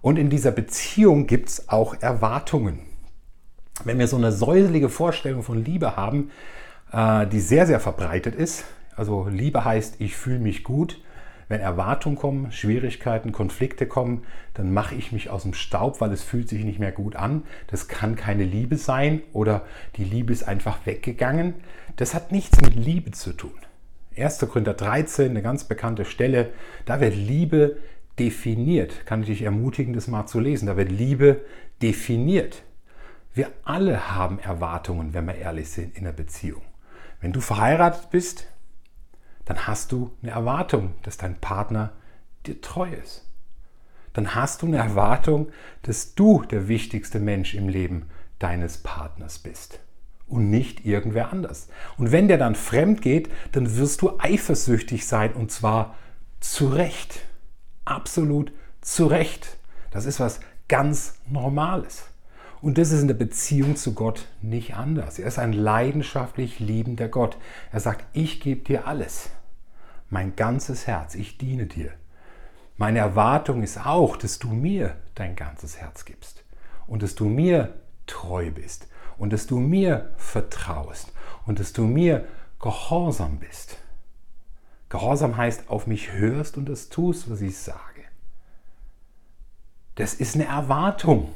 Und 0.00 0.16
in 0.18 0.30
dieser 0.30 0.52
Beziehung 0.52 1.26
gibt 1.26 1.48
es 1.48 1.68
auch 1.68 2.00
Erwartungen. 2.00 2.80
Wenn 3.84 3.98
wir 3.98 4.06
so 4.06 4.16
eine 4.16 4.30
säuselige 4.30 4.88
Vorstellung 4.88 5.42
von 5.42 5.64
Liebe 5.64 5.96
haben, 5.96 6.30
äh, 6.92 7.26
die 7.26 7.40
sehr, 7.40 7.66
sehr 7.66 7.80
verbreitet 7.80 8.34
ist, 8.34 8.64
also 8.94 9.26
Liebe 9.28 9.64
heißt, 9.64 10.00
ich 10.00 10.14
fühle 10.16 10.38
mich 10.38 10.62
gut, 10.62 11.00
wenn 11.52 11.60
Erwartungen 11.60 12.16
kommen, 12.16 12.50
Schwierigkeiten, 12.50 13.30
Konflikte 13.30 13.86
kommen, 13.86 14.24
dann 14.54 14.72
mache 14.72 14.94
ich 14.94 15.12
mich 15.12 15.30
aus 15.30 15.42
dem 15.42 15.54
Staub, 15.54 16.00
weil 16.00 16.10
es 16.12 16.22
fühlt 16.22 16.48
sich 16.48 16.64
nicht 16.64 16.80
mehr 16.80 16.92
gut 16.92 17.14
an. 17.14 17.44
Das 17.68 17.86
kann 17.86 18.16
keine 18.16 18.44
Liebe 18.44 18.76
sein 18.76 19.22
oder 19.32 19.64
die 19.96 20.04
Liebe 20.04 20.32
ist 20.32 20.42
einfach 20.48 20.84
weggegangen. 20.86 21.54
Das 21.96 22.14
hat 22.14 22.32
nichts 22.32 22.60
mit 22.60 22.74
Liebe 22.74 23.12
zu 23.12 23.32
tun. 23.32 23.52
1. 24.16 24.40
Korinther 24.40 24.74
13, 24.74 25.30
eine 25.30 25.42
ganz 25.42 25.64
bekannte 25.64 26.04
Stelle, 26.04 26.50
da 26.86 27.00
wird 27.00 27.14
Liebe 27.14 27.76
definiert. 28.18 29.06
Kann 29.06 29.22
ich 29.22 29.28
dich 29.28 29.42
ermutigen, 29.42 29.94
das 29.94 30.08
mal 30.08 30.26
zu 30.26 30.40
lesen. 30.40 30.66
Da 30.66 30.76
wird 30.76 30.90
Liebe 30.90 31.44
definiert. 31.80 32.62
Wir 33.34 33.50
alle 33.64 34.14
haben 34.14 34.38
Erwartungen, 34.38 35.14
wenn 35.14 35.26
wir 35.26 35.36
ehrlich 35.36 35.70
sind, 35.70 35.96
in 35.96 36.04
der 36.04 36.12
Beziehung. 36.12 36.62
Wenn 37.20 37.32
du 37.32 37.40
verheiratet 37.40 38.10
bist, 38.10 38.46
dann 39.44 39.66
hast 39.66 39.92
du 39.92 40.12
eine 40.22 40.32
Erwartung, 40.32 40.94
dass 41.02 41.16
dein 41.16 41.36
Partner 41.36 41.92
dir 42.46 42.60
treu 42.60 42.90
ist. 42.90 43.26
Dann 44.12 44.34
hast 44.34 44.62
du 44.62 44.66
eine 44.66 44.76
Erwartung, 44.76 45.50
dass 45.82 46.14
du 46.14 46.42
der 46.42 46.68
wichtigste 46.68 47.18
Mensch 47.18 47.54
im 47.54 47.68
Leben 47.68 48.06
deines 48.38 48.78
Partners 48.78 49.38
bist 49.38 49.80
und 50.26 50.50
nicht 50.50 50.84
irgendwer 50.84 51.32
anders. 51.32 51.68
Und 51.96 52.12
wenn 52.12 52.28
der 52.28 52.38
dann 52.38 52.54
fremd 52.54 53.02
geht, 53.02 53.30
dann 53.52 53.76
wirst 53.76 54.02
du 54.02 54.18
eifersüchtig 54.18 55.06
sein 55.06 55.32
und 55.32 55.50
zwar 55.50 55.96
zu 56.40 56.68
Recht. 56.68 57.20
Absolut 57.84 58.52
zu 58.80 59.06
Recht. 59.06 59.58
Das 59.90 60.06
ist 60.06 60.20
was 60.20 60.40
ganz 60.68 61.14
Normales. 61.26 62.04
Und 62.62 62.78
das 62.78 62.92
ist 62.92 63.02
in 63.02 63.08
der 63.08 63.14
Beziehung 63.14 63.74
zu 63.74 63.92
Gott 63.92 64.28
nicht 64.40 64.76
anders. 64.76 65.18
Er 65.18 65.26
ist 65.26 65.40
ein 65.40 65.52
leidenschaftlich 65.52 66.60
liebender 66.60 67.08
Gott. 67.08 67.36
Er 67.72 67.80
sagt, 67.80 68.06
ich 68.12 68.40
gebe 68.40 68.62
dir 68.62 68.86
alles. 68.86 69.30
Mein 70.10 70.36
ganzes 70.36 70.86
Herz, 70.86 71.16
ich 71.16 71.38
diene 71.38 71.66
dir. 71.66 71.90
Meine 72.76 73.00
Erwartung 73.00 73.64
ist 73.64 73.84
auch, 73.84 74.16
dass 74.16 74.38
du 74.38 74.48
mir 74.48 74.96
dein 75.16 75.34
ganzes 75.34 75.76
Herz 75.78 76.04
gibst 76.04 76.44
und 76.86 77.02
dass 77.02 77.16
du 77.16 77.24
mir 77.24 77.74
treu 78.06 78.52
bist 78.52 78.86
und 79.18 79.32
dass 79.32 79.48
du 79.48 79.58
mir 79.58 80.12
vertraust 80.16 81.12
und 81.46 81.58
dass 81.58 81.72
du 81.72 81.82
mir 81.82 82.26
gehorsam 82.60 83.40
bist. 83.40 83.76
Gehorsam 84.88 85.36
heißt, 85.36 85.68
auf 85.68 85.88
mich 85.88 86.12
hörst 86.12 86.56
und 86.56 86.68
das 86.68 86.90
tust, 86.90 87.28
was 87.28 87.40
ich 87.40 87.58
sage. 87.58 87.80
Das 89.96 90.14
ist 90.14 90.36
eine 90.36 90.46
Erwartung. 90.46 91.30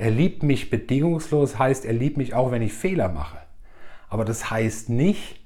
Er 0.00 0.10
liebt 0.10 0.42
mich 0.42 0.70
bedingungslos, 0.70 1.58
heißt, 1.58 1.84
er 1.84 1.92
liebt 1.92 2.16
mich 2.16 2.32
auch, 2.32 2.52
wenn 2.52 2.62
ich 2.62 2.72
Fehler 2.72 3.10
mache. 3.10 3.36
Aber 4.08 4.24
das 4.24 4.50
heißt 4.50 4.88
nicht, 4.88 5.42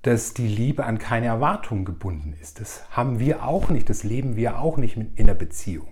dass 0.00 0.32
die 0.32 0.48
Liebe 0.48 0.84
an 0.84 0.98
keine 0.98 1.26
Erwartung 1.26 1.84
gebunden 1.84 2.34
ist. 2.40 2.62
Das 2.62 2.86
haben 2.92 3.18
wir 3.18 3.44
auch 3.44 3.68
nicht, 3.68 3.90
das 3.90 4.02
leben 4.02 4.36
wir 4.36 4.58
auch 4.58 4.78
nicht 4.78 4.96
in 4.96 5.26
der 5.26 5.34
Beziehung. 5.34 5.88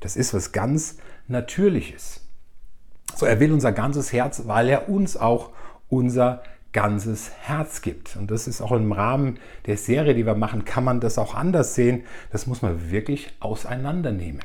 Das 0.00 0.16
ist 0.16 0.32
was 0.32 0.52
ganz 0.52 0.96
Natürliches. 1.28 2.26
So, 3.14 3.26
er 3.26 3.40
will 3.40 3.52
unser 3.52 3.72
ganzes 3.72 4.14
Herz, 4.14 4.44
weil 4.46 4.70
er 4.70 4.88
uns 4.88 5.18
auch 5.18 5.50
unser 5.90 6.42
ganzes 6.72 7.30
Herz 7.42 7.82
gibt. 7.82 8.16
Und 8.16 8.30
das 8.30 8.48
ist 8.48 8.62
auch 8.62 8.72
im 8.72 8.90
Rahmen 8.90 9.38
der 9.66 9.76
Serie, 9.76 10.14
die 10.14 10.24
wir 10.24 10.34
machen, 10.34 10.64
kann 10.64 10.84
man 10.84 10.98
das 10.98 11.18
auch 11.18 11.34
anders 11.34 11.74
sehen. 11.74 12.04
Das 12.32 12.46
muss 12.46 12.62
man 12.62 12.90
wirklich 12.90 13.34
auseinandernehmen. 13.40 14.40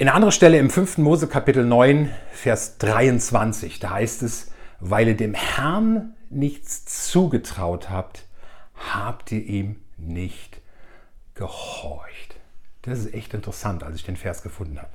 In 0.00 0.08
einer 0.08 0.14
anderen 0.14 0.32
Stelle 0.32 0.56
im 0.56 0.70
5. 0.70 0.96
Mose 0.96 1.28
Kapitel 1.28 1.62
9, 1.62 2.10
Vers 2.32 2.78
23, 2.78 3.80
da 3.80 3.90
heißt 3.90 4.22
es, 4.22 4.50
weil 4.78 5.08
ihr 5.08 5.14
dem 5.14 5.34
Herrn 5.34 6.14
nichts 6.30 7.10
zugetraut 7.10 7.90
habt, 7.90 8.24
habt 8.94 9.30
ihr 9.30 9.44
ihm 9.44 9.76
nicht 9.98 10.62
gehorcht. 11.34 12.36
Das 12.80 12.98
ist 13.00 13.12
echt 13.12 13.34
interessant, 13.34 13.84
als 13.84 13.96
ich 13.96 14.04
den 14.04 14.16
Vers 14.16 14.42
gefunden 14.42 14.78
habe. 14.78 14.88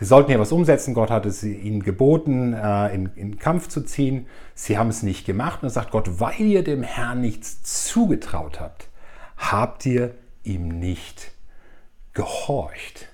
Sie 0.00 0.04
sollten 0.04 0.32
hier 0.32 0.40
was 0.40 0.50
umsetzen. 0.50 0.94
Gott 0.94 1.10
hatte 1.10 1.30
sie 1.30 1.54
ihnen 1.54 1.84
geboten, 1.84 2.54
äh, 2.54 2.92
in, 2.92 3.12
in 3.14 3.38
Kampf 3.38 3.68
zu 3.68 3.82
ziehen. 3.82 4.26
Sie 4.56 4.76
haben 4.76 4.88
es 4.88 5.04
nicht 5.04 5.26
gemacht. 5.26 5.62
Und 5.62 5.70
sagt 5.70 5.92
Gott, 5.92 6.18
weil 6.18 6.40
ihr 6.40 6.64
dem 6.64 6.82
Herrn 6.82 7.20
nichts 7.20 7.62
zugetraut 7.62 8.58
habt, 8.58 8.88
habt 9.36 9.86
ihr 9.86 10.12
ihm 10.42 10.66
nicht 10.66 11.30
gehorcht 12.14 13.13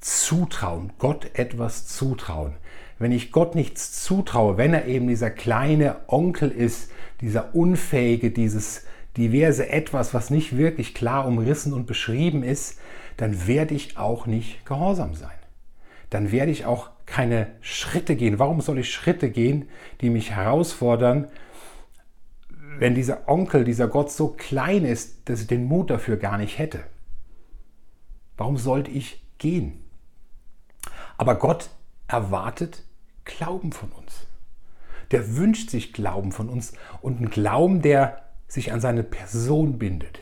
zutrauen, 0.00 0.92
Gott 0.98 1.30
etwas 1.34 1.86
zutrauen. 1.86 2.54
Wenn 2.98 3.12
ich 3.12 3.32
Gott 3.32 3.54
nichts 3.54 4.02
zutraue, 4.02 4.56
wenn 4.56 4.74
er 4.74 4.86
eben 4.86 5.08
dieser 5.08 5.30
kleine 5.30 5.96
Onkel 6.06 6.50
ist, 6.50 6.90
dieser 7.20 7.54
Unfähige, 7.54 8.30
dieses 8.30 8.84
diverse 9.16 9.68
Etwas, 9.68 10.14
was 10.14 10.30
nicht 10.30 10.56
wirklich 10.56 10.94
klar 10.94 11.26
umrissen 11.26 11.72
und 11.72 11.86
beschrieben 11.86 12.42
ist, 12.42 12.78
dann 13.16 13.46
werde 13.46 13.74
ich 13.74 13.96
auch 13.96 14.26
nicht 14.26 14.64
gehorsam 14.66 15.14
sein. 15.14 15.30
Dann 16.10 16.32
werde 16.32 16.52
ich 16.52 16.66
auch 16.66 16.90
keine 17.06 17.48
Schritte 17.60 18.16
gehen. 18.16 18.38
Warum 18.38 18.60
soll 18.60 18.78
ich 18.78 18.92
Schritte 18.92 19.30
gehen, 19.30 19.68
die 20.00 20.10
mich 20.10 20.32
herausfordern, 20.32 21.28
wenn 22.78 22.94
dieser 22.94 23.28
Onkel, 23.28 23.64
dieser 23.64 23.88
Gott 23.88 24.10
so 24.10 24.28
klein 24.28 24.84
ist, 24.84 25.28
dass 25.28 25.42
ich 25.42 25.46
den 25.46 25.64
Mut 25.64 25.90
dafür 25.90 26.16
gar 26.16 26.38
nicht 26.38 26.58
hätte? 26.58 26.80
Warum 28.36 28.56
sollte 28.56 28.90
ich 28.90 29.22
gehen? 29.38 29.84
Aber 31.20 31.34
Gott 31.34 31.68
erwartet 32.08 32.82
Glauben 33.26 33.72
von 33.72 33.90
uns. 33.90 34.26
Der 35.10 35.36
wünscht 35.36 35.68
sich 35.68 35.92
Glauben 35.92 36.32
von 36.32 36.48
uns 36.48 36.72
und 37.02 37.18
einen 37.18 37.28
Glauben, 37.28 37.82
der 37.82 38.22
sich 38.48 38.72
an 38.72 38.80
seine 38.80 39.02
Person 39.02 39.78
bindet. 39.78 40.20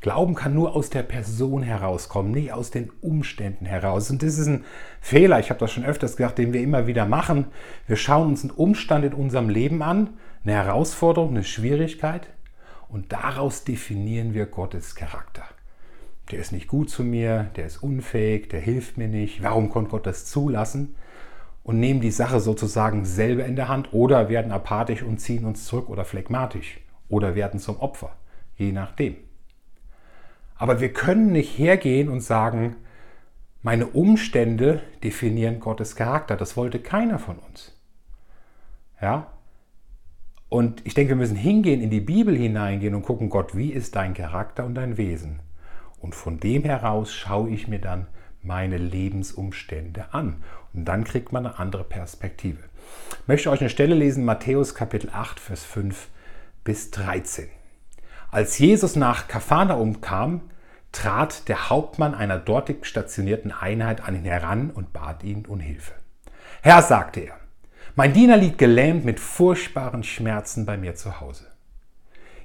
Glauben 0.00 0.34
kann 0.34 0.52
nur 0.52 0.74
aus 0.74 0.90
der 0.90 1.04
Person 1.04 1.62
herauskommen, 1.62 2.32
nicht 2.32 2.52
aus 2.52 2.72
den 2.72 2.90
Umständen 3.00 3.66
heraus. 3.66 4.10
Und 4.10 4.24
das 4.24 4.36
ist 4.36 4.48
ein 4.48 4.64
Fehler, 5.00 5.38
ich 5.38 5.48
habe 5.48 5.60
das 5.60 5.70
schon 5.70 5.84
öfters 5.84 6.16
gesagt, 6.16 6.38
den 6.38 6.52
wir 6.52 6.60
immer 6.60 6.88
wieder 6.88 7.06
machen. 7.06 7.46
Wir 7.86 7.94
schauen 7.94 8.30
uns 8.30 8.42
einen 8.42 8.50
Umstand 8.50 9.04
in 9.04 9.14
unserem 9.14 9.48
Leben 9.48 9.80
an, 9.80 10.18
eine 10.42 10.54
Herausforderung, 10.54 11.30
eine 11.30 11.44
Schwierigkeit 11.44 12.30
und 12.88 13.12
daraus 13.12 13.62
definieren 13.62 14.34
wir 14.34 14.46
Gottes 14.46 14.96
Charakter 14.96 15.44
der 16.32 16.40
ist 16.40 16.52
nicht 16.52 16.68
gut 16.68 16.90
zu 16.90 17.04
mir, 17.04 17.50
der 17.56 17.66
ist 17.66 17.82
unfähig, 17.82 18.48
der 18.48 18.60
hilft 18.60 18.96
mir 18.98 19.08
nicht, 19.08 19.42
warum 19.42 19.70
konnte 19.70 19.90
Gott 19.90 20.06
das 20.06 20.26
zulassen? 20.26 20.96
Und 21.62 21.78
nehmen 21.78 22.00
die 22.00 22.10
Sache 22.10 22.40
sozusagen 22.40 23.04
selber 23.04 23.44
in 23.44 23.56
der 23.56 23.68
Hand 23.68 23.92
oder 23.92 24.28
werden 24.28 24.50
apathisch 24.50 25.02
und 25.02 25.18
ziehen 25.20 25.44
uns 25.44 25.66
zurück 25.66 25.88
oder 25.88 26.04
phlegmatisch 26.04 26.80
oder 27.08 27.34
werden 27.34 27.60
zum 27.60 27.78
Opfer, 27.78 28.16
je 28.56 28.72
nachdem. 28.72 29.16
Aber 30.56 30.80
wir 30.80 30.92
können 30.92 31.32
nicht 31.32 31.58
hergehen 31.58 32.08
und 32.08 32.20
sagen, 32.20 32.76
meine 33.62 33.86
Umstände 33.86 34.80
definieren 35.02 35.60
Gottes 35.60 35.96
Charakter. 35.96 36.36
Das 36.36 36.56
wollte 36.56 36.78
keiner 36.78 37.18
von 37.18 37.36
uns. 37.38 37.76
Ja? 39.00 39.26
Und 40.48 40.84
ich 40.86 40.94
denke, 40.94 41.10
wir 41.10 41.16
müssen 41.16 41.36
hingehen, 41.36 41.80
in 41.80 41.90
die 41.90 42.00
Bibel 42.00 42.36
hineingehen 42.36 42.94
und 42.94 43.02
gucken, 43.02 43.30
Gott, 43.30 43.56
wie 43.56 43.70
ist 43.70 43.96
dein 43.96 44.14
Charakter 44.14 44.64
und 44.64 44.74
dein 44.74 44.96
Wesen? 44.96 45.40
Und 46.00 46.14
von 46.14 46.40
dem 46.40 46.64
heraus 46.64 47.12
schaue 47.12 47.50
ich 47.50 47.68
mir 47.68 47.78
dann 47.78 48.06
meine 48.42 48.78
Lebensumstände 48.78 50.12
an. 50.12 50.42
Und 50.72 50.86
dann 50.86 51.04
kriegt 51.04 51.32
man 51.32 51.46
eine 51.46 51.58
andere 51.58 51.84
Perspektive. 51.84 52.58
Ich 53.22 53.28
möchte 53.28 53.50
euch 53.50 53.60
eine 53.60 53.70
Stelle 53.70 53.94
lesen, 53.94 54.24
Matthäus 54.24 54.74
Kapitel 54.74 55.10
8, 55.12 55.38
Vers 55.38 55.64
5 55.64 56.08
bis 56.64 56.90
13. 56.90 57.48
Als 58.30 58.58
Jesus 58.58 58.96
nach 58.96 59.28
Kapharnaum 59.28 60.00
kam, 60.00 60.42
trat 60.92 61.48
der 61.48 61.70
Hauptmann 61.70 62.14
einer 62.14 62.38
dortig 62.38 62.86
stationierten 62.86 63.52
Einheit 63.52 64.02
an 64.02 64.14
ihn 64.14 64.24
heran 64.24 64.70
und 64.70 64.92
bat 64.92 65.22
ihn 65.22 65.46
um 65.46 65.60
Hilfe. 65.60 65.92
Herr, 66.62 66.82
sagte 66.82 67.20
er, 67.20 67.36
mein 67.96 68.12
Diener 68.12 68.36
liegt 68.36 68.58
gelähmt 68.58 69.04
mit 69.04 69.20
furchtbaren 69.20 70.02
Schmerzen 70.02 70.66
bei 70.66 70.76
mir 70.76 70.94
zu 70.94 71.20
Hause. 71.20 71.46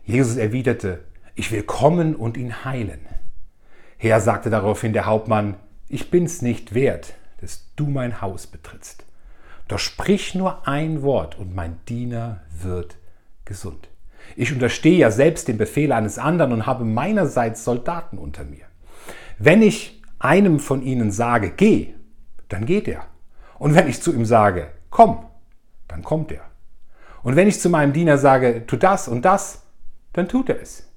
Jesus 0.04 0.38
erwiderte, 0.38 1.04
ich 1.36 1.52
will 1.52 1.64
kommen 1.64 2.16
und 2.16 2.38
ihn 2.38 2.66
heilen. 2.66 3.00
Herr, 4.06 4.22
sagte 4.22 4.50
daraufhin 4.50 4.94
der 4.94 5.06
Hauptmann, 5.06 5.56
ich 5.88 6.12
bin's 6.12 6.42
nicht 6.42 6.74
wert, 6.74 7.14
dass 7.42 7.66
du 7.76 7.88
mein 7.88 8.22
Haus 8.22 8.48
betrittst. 8.48 9.04
Doch 9.68 9.80
sprich 9.80 10.36
nur 10.36 10.68
ein 10.68 11.02
Wort 11.02 11.38
und 11.38 11.56
mein 11.56 11.80
Diener 11.90 12.42
wird 12.62 12.98
gesund. 13.46 13.90
Ich 14.36 14.52
unterstehe 14.52 14.98
ja 14.98 15.12
selbst 15.12 15.48
dem 15.48 15.58
Befehl 15.58 15.92
eines 15.92 16.18
anderen 16.18 16.52
und 16.52 16.66
habe 16.66 16.84
meinerseits 16.84 17.64
Soldaten 17.64 18.18
unter 18.18 18.44
mir. 18.44 18.66
Wenn 19.38 19.62
ich 19.62 20.02
einem 20.20 20.60
von 20.60 20.82
ihnen 20.82 21.12
sage, 21.12 21.52
geh, 21.52 21.94
dann 22.50 22.66
geht 22.66 22.88
er. 22.88 23.06
Und 23.58 23.76
wenn 23.76 23.88
ich 23.88 24.02
zu 24.02 24.14
ihm 24.14 24.26
sage, 24.26 24.68
komm, 24.90 25.26
dann 25.88 26.04
kommt 26.04 26.32
er. 26.32 26.42
Und 27.24 27.36
wenn 27.36 27.48
ich 27.48 27.60
zu 27.60 27.70
meinem 27.70 27.94
Diener 27.94 28.18
sage, 28.18 28.66
tu 28.68 28.78
das 28.78 29.08
und 29.08 29.24
das, 29.24 29.64
dann 30.14 30.28
tut 30.28 30.50
er 30.50 30.62
es. 30.62 30.88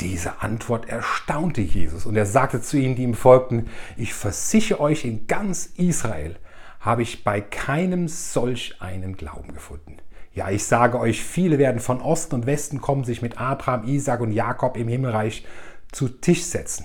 Diese 0.00 0.42
Antwort 0.42 0.88
erstaunte 0.88 1.62
Jesus 1.62 2.04
und 2.04 2.16
er 2.16 2.26
sagte 2.26 2.60
zu 2.60 2.76
ihnen, 2.76 2.96
die 2.96 3.02
ihm 3.02 3.14
folgten, 3.14 3.68
ich 3.96 4.12
versichere 4.12 4.80
euch, 4.80 5.04
in 5.04 5.26
ganz 5.26 5.66
Israel 5.76 6.36
habe 6.80 7.02
ich 7.02 7.24
bei 7.24 7.40
keinem 7.40 8.06
solch 8.06 8.76
einen 8.80 9.16
Glauben 9.16 9.54
gefunden. 9.54 9.96
Ja, 10.34 10.50
ich 10.50 10.64
sage 10.64 11.00
euch, 11.00 11.24
viele 11.24 11.58
werden 11.58 11.80
von 11.80 12.02
Osten 12.02 12.34
und 12.34 12.46
Westen 12.46 12.82
kommen, 12.82 13.04
sich 13.04 13.22
mit 13.22 13.40
Abraham, 13.40 13.88
Isaac 13.88 14.20
und 14.20 14.32
Jakob 14.32 14.76
im 14.76 14.86
Himmelreich 14.86 15.46
zu 15.92 16.08
Tisch 16.08 16.44
setzen. 16.44 16.84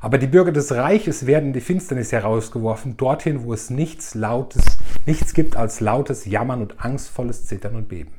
Aber 0.00 0.18
die 0.18 0.28
Bürger 0.28 0.52
des 0.52 0.72
Reiches 0.72 1.26
werden 1.26 1.48
in 1.48 1.52
die 1.52 1.60
Finsternis 1.60 2.12
herausgeworfen, 2.12 2.96
dorthin, 2.96 3.42
wo 3.42 3.52
es 3.52 3.70
nichts 3.70 4.14
Lautes, 4.14 4.64
nichts 5.04 5.34
gibt 5.34 5.56
als 5.56 5.80
lautes 5.80 6.26
Jammern 6.26 6.62
und 6.62 6.84
angstvolles 6.84 7.46
Zittern 7.46 7.74
und 7.74 7.88
Beben. 7.88 8.12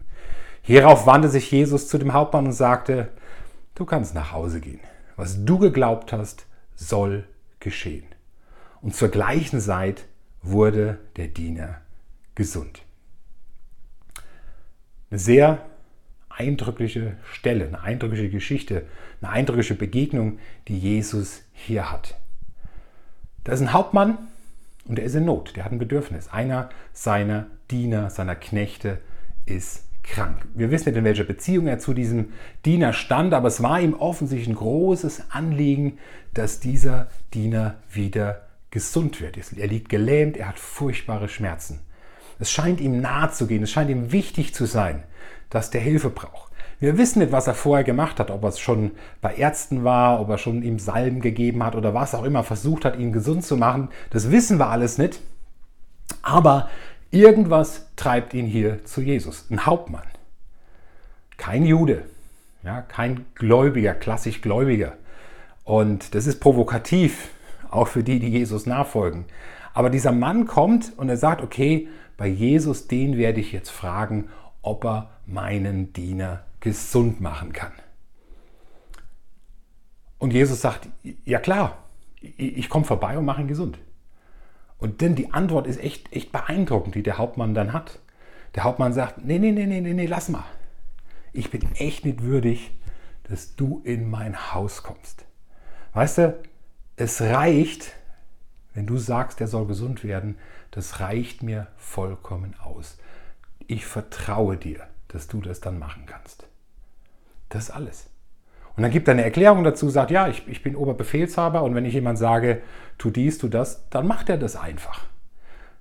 Hierauf 0.62 1.06
wandte 1.06 1.30
sich 1.30 1.50
Jesus 1.50 1.88
zu 1.88 1.98
dem 1.98 2.14
Hauptmann 2.14 2.46
und 2.46 2.54
sagte, 2.54 3.10
Du 3.76 3.86
kannst 3.86 4.14
nach 4.14 4.32
Hause 4.32 4.62
gehen. 4.62 4.80
Was 5.16 5.46
du 5.46 5.58
geglaubt 5.60 6.14
hast, 6.14 6.46
soll 6.76 7.26
geschehen. 7.60 8.06
und 8.82 8.94
zur 8.94 9.08
gleichen 9.08 9.62
Zeit 9.62 10.06
wurde 10.42 11.00
der 11.16 11.28
Diener 11.28 11.82
gesund. 12.36 12.82
Eine 15.10 15.20
sehr 15.20 15.66
eindrückliche 16.30 17.16
Stelle, 17.32 17.68
eine 17.68 17.82
eindrückliche 17.82 18.30
Geschichte, 18.30 18.86
eine 19.22 19.32
eindrückliche 19.32 19.76
Begegnung, 19.76 20.40
die 20.68 20.78
Jesus 20.78 21.44
hier 21.54 21.92
hat. 21.92 22.16
Da 23.46 23.54
ist 23.54 23.62
ein 23.62 23.72
Hauptmann 23.72 24.18
und 24.86 25.00
er 25.00 25.06
ist 25.06 25.16
in 25.16 25.26
Not, 25.26 25.56
der 25.56 25.64
hat 25.64 25.72
ein 25.72 25.80
Bedürfnis. 25.80 26.28
Einer 26.28 26.70
seiner 26.92 27.48
Diener, 27.72 28.10
seiner 28.10 28.36
Knechte 28.36 29.00
ist 29.46 29.86
krank. 30.04 30.46
Wir 30.54 30.70
wissen 30.70 30.90
nicht, 30.90 30.98
in 30.98 31.04
welcher 31.06 31.24
Beziehung 31.24 31.68
er 31.68 31.80
zu 31.80 31.94
diesem 31.94 32.34
Diener 32.66 32.94
stand, 32.94 33.34
aber 33.34 33.48
es 33.48 33.64
war 33.64 33.80
ihm 33.80 33.94
offensichtlich 33.94 34.50
ein 34.50 34.56
großes 34.56 35.32
Anliegen, 35.32 35.98
dass 36.34 36.60
dieser 36.60 37.08
Diener 37.34 37.76
wieder 37.92 38.42
gesund 38.72 39.22
wird. 39.22 39.38
Er 39.58 39.68
liegt 39.68 39.90
gelähmt, 39.90 40.38
er 40.38 40.50
hat 40.50 40.60
furchtbare 40.60 41.30
Schmerzen. 41.30 41.80
Es 42.40 42.52
scheint 42.52 42.82
ihm 42.82 43.00
nahe 43.02 43.32
zu 43.32 43.48
gehen, 43.48 43.64
es 43.64 43.72
scheint 43.72 43.90
ihm 43.90 44.12
wichtig 44.12 44.54
zu 44.54 44.66
sein, 44.66 45.04
dass 45.50 45.70
der 45.70 45.82
Hilfe 45.82 46.10
braucht. 46.10 46.52
Wir 46.80 46.98
wissen 46.98 47.20
nicht, 47.20 47.32
was 47.32 47.48
er 47.48 47.54
vorher 47.54 47.86
gemacht 47.86 48.20
hat, 48.20 48.30
ob 48.32 48.44
er 48.44 48.50
es 48.50 48.60
schon 48.60 48.92
bei 49.22 49.36
Ärzten 49.36 49.84
war, 49.84 50.20
ob 50.20 50.30
er 50.30 50.38
schon 50.38 50.64
ihm 50.64 50.80
Salben 50.80 51.22
gegeben 51.22 51.64
hat 51.64 51.76
oder 51.76 51.94
was 51.94 52.14
auch 52.14 52.24
immer 52.24 52.44
versucht 52.44 52.84
hat, 52.84 52.98
ihn 52.98 53.14
gesund 53.14 53.46
zu 53.46 53.56
machen. 53.56 53.90
Das 54.10 54.32
wissen 54.32 54.60
wir 54.60 54.68
alles 54.68 54.98
nicht. 54.98 55.22
Aber 56.22 56.70
irgendwas 57.14 57.88
treibt 57.96 58.34
ihn 58.34 58.48
hier 58.48 58.84
zu 58.86 59.02
Jesus. 59.02 59.46
Ein 59.50 59.66
Hauptmann. 59.66 60.08
Kein 61.38 61.66
Jude. 61.66 62.06
Ja, 62.64 62.82
kein 62.82 63.26
Gläubiger, 63.36 63.94
klassisch 63.94 64.42
Gläubiger. 64.42 64.94
Und 65.64 66.16
das 66.16 66.28
ist 66.28 66.40
provokativ, 66.40 67.30
auch 67.70 67.88
für 67.88 68.04
die, 68.04 68.20
die 68.20 68.30
Jesus 68.30 68.66
nachfolgen. 68.66 69.26
Aber 69.74 69.90
dieser 69.90 70.12
Mann 70.12 70.46
kommt 70.46 70.98
und 70.98 71.10
er 71.10 71.18
sagt, 71.18 71.42
okay, 71.42 71.88
bei 72.18 72.28
Jesus, 72.28 72.88
den 72.88 73.18
werde 73.18 73.40
ich 73.42 73.52
jetzt 73.52 73.70
fragen, 73.70 74.30
ob 74.62 74.86
er 74.86 75.10
meinen 75.26 75.94
Diener 75.94 76.44
gesund 76.60 77.22
machen 77.22 77.54
kann. 77.54 77.72
Und 80.20 80.32
Jesus 80.32 80.62
sagt, 80.62 80.88
ja 81.26 81.40
klar, 81.40 81.78
ich 82.22 82.70
komme 82.70 82.86
vorbei 82.86 83.18
und 83.18 83.26
mache 83.26 83.42
ihn 83.42 83.48
gesund. 83.48 83.78
Und 84.84 85.00
denn 85.00 85.16
die 85.16 85.32
Antwort 85.32 85.66
ist 85.66 85.80
echt, 85.80 86.12
echt 86.12 86.34
beeindruckend, 86.34 86.96
die 86.96 87.04
der 87.04 87.18
Hauptmann 87.18 87.54
dann 87.54 87.72
hat. 87.72 88.00
Der 88.54 88.66
Hauptmann 88.66 88.92
sagt, 88.92 89.24
nee, 89.24 89.40
nee, 89.40 89.54
nee, 89.54 89.66
nee, 89.66 89.80
nee, 89.80 90.06
lass 90.06 90.28
mal. 90.28 90.44
Ich 91.32 91.50
bin 91.50 91.74
echt 91.76 92.04
nicht 92.04 92.22
würdig, 92.22 92.72
dass 93.24 93.56
du 93.56 93.80
in 93.86 94.10
mein 94.10 94.54
Haus 94.54 94.84
kommst. 94.84 95.24
Weißt 95.94 96.18
du, 96.18 96.38
es 96.98 97.22
reicht, 97.22 97.94
wenn 98.74 98.86
du 98.86 98.98
sagst, 98.98 99.40
er 99.40 99.48
soll 99.48 99.68
gesund 99.68 100.04
werden, 100.04 100.38
das 100.72 101.00
reicht 101.00 101.44
mir 101.44 101.68
vollkommen 101.78 102.54
aus. 102.62 102.98
Ich 103.68 103.86
vertraue 103.86 104.58
dir, 104.58 104.86
dass 105.08 105.30
du 105.30 105.40
das 105.40 105.62
dann 105.62 105.80
machen 105.80 106.08
kannst. 106.08 106.46
Das 107.48 107.70
ist 107.70 107.72
alles. 107.72 108.10
Und 108.76 108.84
dann 108.84 108.92
gibt 108.92 109.08
er 109.08 109.14
eine 109.14 109.24
Erklärung 109.24 109.64
dazu, 109.64 109.90
sagt, 109.90 110.12
ja, 110.12 110.28
ich, 110.28 110.48
ich 110.48 110.64
bin 110.64 110.76
Oberbefehlshaber 110.76 111.62
und 111.64 111.76
wenn 111.76 111.86
ich 111.86 111.94
jemand 111.94 112.18
sage, 112.18 112.62
tu 112.98 113.12
dies, 113.12 113.38
tu 113.38 113.48
das, 113.48 113.88
dann 113.90 114.08
macht 114.08 114.30
er 114.30 114.38
das 114.38 114.56
einfach. 114.56 115.06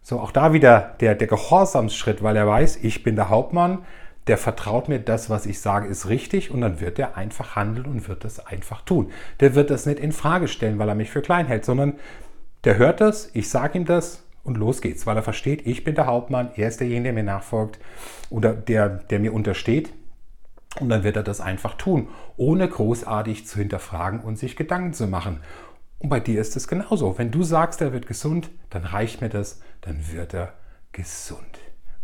So, 0.03 0.19
auch 0.21 0.33
da 0.33 0.53
wieder 0.53 0.95
der, 1.01 1.15
der 1.15 1.29
Gehorsamsschritt, 1.29 2.23
weil 2.23 2.37
er 2.37 2.47
weiß, 2.47 2.79
ich 2.83 3.03
bin 3.03 3.17
der 3.17 3.31
Hauptmann, 3.31 3.79
der 4.27 4.39
vertraut 4.39 4.89
mir, 4.89 4.99
das, 4.99 5.31
was 5.31 5.47
ich 5.47 5.61
sage, 5.61 5.89
ist 5.89 6.09
richtig 6.09 6.51
und 6.51 6.61
dann 6.61 6.81
wird 6.81 6.99
er 6.99 7.17
einfach 7.17 7.57
handeln 7.57 7.87
und 7.87 8.09
wird 8.09 8.25
das 8.25 8.45
einfach 8.45 8.83
tun. 8.83 9.11
Der 9.41 9.55
wird 9.55 9.71
das 9.71 9.87
nicht 9.87 9.99
in 9.99 10.13
Frage 10.13 10.49
stellen, 10.49 10.79
weil 10.79 10.89
er 10.89 10.95
mich 10.95 11.11
für 11.11 11.23
klein 11.23 11.47
hält, 11.47 11.65
sondern 11.65 11.95
der 12.65 12.79
hört 12.79 13.01
das, 13.01 13.31
ich 13.33 13.49
sage 13.49 13.79
ihm 13.79 13.85
das 13.85 14.23
und 14.45 14.59
los 14.59 14.81
geht's, 14.81 15.07
weil 15.07 15.17
er 15.17 15.23
versteht, 15.23 15.67
ich 15.67 15.83
bin 15.83 15.95
der 15.95 16.07
Hauptmann, 16.07 16.51
er 16.57 16.69
ist 16.69 16.81
derjenige, 16.81 17.05
der 17.05 17.13
mir 17.15 17.25
nachfolgt 17.25 17.79
oder 18.31 18.53
der, 18.53 18.89
der 18.89 19.19
mir 19.19 19.33
untersteht. 19.33 19.93
Und 20.81 20.89
dann 20.89 21.05
wird 21.05 21.17
er 21.17 21.23
das 21.23 21.41
einfach 21.41 21.75
tun, 21.75 22.09
ohne 22.37 22.69
großartig 22.69 23.47
zu 23.47 23.59
hinterfragen 23.59 24.21
und 24.21 24.39
sich 24.39 24.57
Gedanken 24.57 24.95
zu 24.95 25.07
machen. 25.07 25.41
Und 25.99 26.09
bei 26.09 26.19
dir 26.19 26.41
ist 26.41 26.57
es 26.57 26.67
genauso. 26.67 27.19
Wenn 27.19 27.31
du 27.31 27.43
sagst, 27.43 27.81
er 27.81 27.93
wird 27.93 28.07
gesund, 28.07 28.51
dann 28.71 28.85
reicht 28.85 29.21
mir 29.21 29.29
das, 29.29 29.61
dann 29.83 30.11
wird 30.11 30.35
er 30.35 30.55
gesund. 30.93 31.59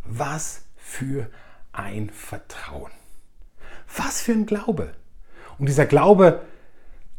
Was 0.04 0.64
für 0.76 1.28
ein 1.72 2.10
Vertrauen. 2.10 2.92
Was 3.96 4.20
für 4.20 4.32
ein 4.32 4.46
Glaube. 4.46 4.92
Und 5.58 5.66
dieser 5.66 5.86
Glaube 5.86 6.42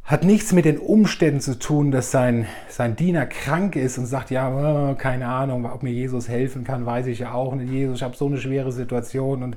hat 0.09 0.23
nichts 0.23 0.53
mit 0.53 0.65
den 0.65 0.79
Umständen 0.79 1.39
zu 1.39 1.59
tun, 1.59 1.91
dass 1.91 2.09
sein, 2.09 2.47
sein 2.67 2.95
Diener 2.95 3.27
krank 3.27 3.75
ist 3.75 3.99
und 3.99 4.07
sagt, 4.07 4.31
ja, 4.31 4.89
äh, 4.89 4.95
keine 4.95 5.27
Ahnung, 5.27 5.71
ob 5.71 5.83
mir 5.83 5.91
Jesus 5.91 6.27
helfen 6.27 6.63
kann, 6.63 6.83
weiß 6.83 7.05
ich 7.05 7.19
ja 7.19 7.33
auch 7.33 7.53
nicht. 7.53 7.71
Jesus, 7.71 7.97
ich 7.97 8.03
habe 8.03 8.17
so 8.17 8.25
eine 8.25 8.39
schwere 8.39 8.71
Situation 8.71 9.43
und 9.43 9.55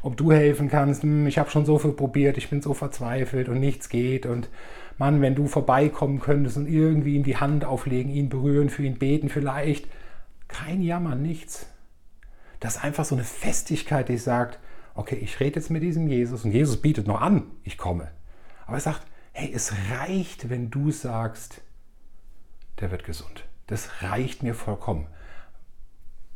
ob 0.00 0.16
du 0.16 0.32
helfen 0.32 0.70
kannst, 0.70 1.02
hm, 1.02 1.26
ich 1.26 1.38
habe 1.38 1.50
schon 1.50 1.66
so 1.66 1.78
viel 1.78 1.92
probiert, 1.92 2.38
ich 2.38 2.48
bin 2.48 2.62
so 2.62 2.72
verzweifelt 2.72 3.50
und 3.50 3.60
nichts 3.60 3.90
geht 3.90 4.24
und 4.24 4.48
Mann, 4.96 5.20
wenn 5.20 5.34
du 5.34 5.46
vorbeikommen 5.46 6.18
könntest 6.18 6.56
und 6.56 6.66
irgendwie 6.66 7.16
ihm 7.16 7.22
die 7.22 7.36
Hand 7.36 7.66
auflegen, 7.66 8.10
ihn 8.10 8.30
berühren, 8.30 8.70
für 8.70 8.82
ihn 8.82 8.98
beten 8.98 9.28
vielleicht, 9.28 9.86
kein 10.48 10.80
Jammer, 10.80 11.14
nichts. 11.14 11.66
Das 12.58 12.76
ist 12.76 12.84
einfach 12.84 13.04
so 13.04 13.16
eine 13.16 13.24
Festigkeit, 13.24 14.08
die 14.08 14.16
sagt, 14.16 14.60
okay, 14.94 15.18
ich 15.20 15.40
rede 15.40 15.56
jetzt 15.56 15.70
mit 15.70 15.82
diesem 15.82 16.08
Jesus 16.08 16.42
und 16.46 16.52
Jesus 16.52 16.78
bietet 16.78 17.06
noch 17.06 17.20
an, 17.20 17.42
ich 17.64 17.76
komme. 17.76 18.08
Aber 18.66 18.78
er 18.78 18.80
sagt, 18.80 19.02
hey, 19.32 19.52
es 19.52 19.72
reicht, 19.90 20.50
wenn 20.50 20.70
du 20.70 20.90
sagst, 20.90 21.62
der 22.80 22.90
wird 22.90 23.04
gesund. 23.04 23.44
Das 23.66 24.02
reicht 24.02 24.42
mir 24.42 24.54
vollkommen. 24.54 25.06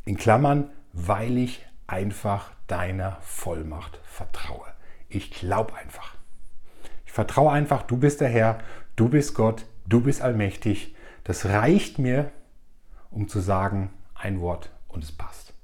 In 0.05 0.17
Klammern, 0.17 0.71
weil 0.93 1.39
ich 1.39 1.67
einfach 1.87 2.53
deiner 2.67 3.19
Vollmacht 3.23 4.01
vertraue. 4.05 4.67
Ich 5.09 5.31
glaube 5.31 5.75
einfach. 5.75 6.17
Ich 7.07 7.13
vertraue 7.13 7.53
einfach, 7.53 7.83
du 7.83 7.97
bist 7.97 8.21
der 8.21 8.29
Herr, 8.29 8.59
du 8.97 9.09
bist 9.09 9.35
Gott, 9.35 9.67
du 9.87 10.01
bist 10.01 10.23
allmächtig. 10.23 10.95
Das 11.25 11.47
reicht 11.47 11.99
mir, 11.99 12.31
um 13.11 13.29
zu 13.29 13.41
sagen, 13.41 13.91
ein 14.15 14.41
Wort 14.41 14.71
und 14.89 15.03
es 15.05 15.13
passt. 15.13 15.55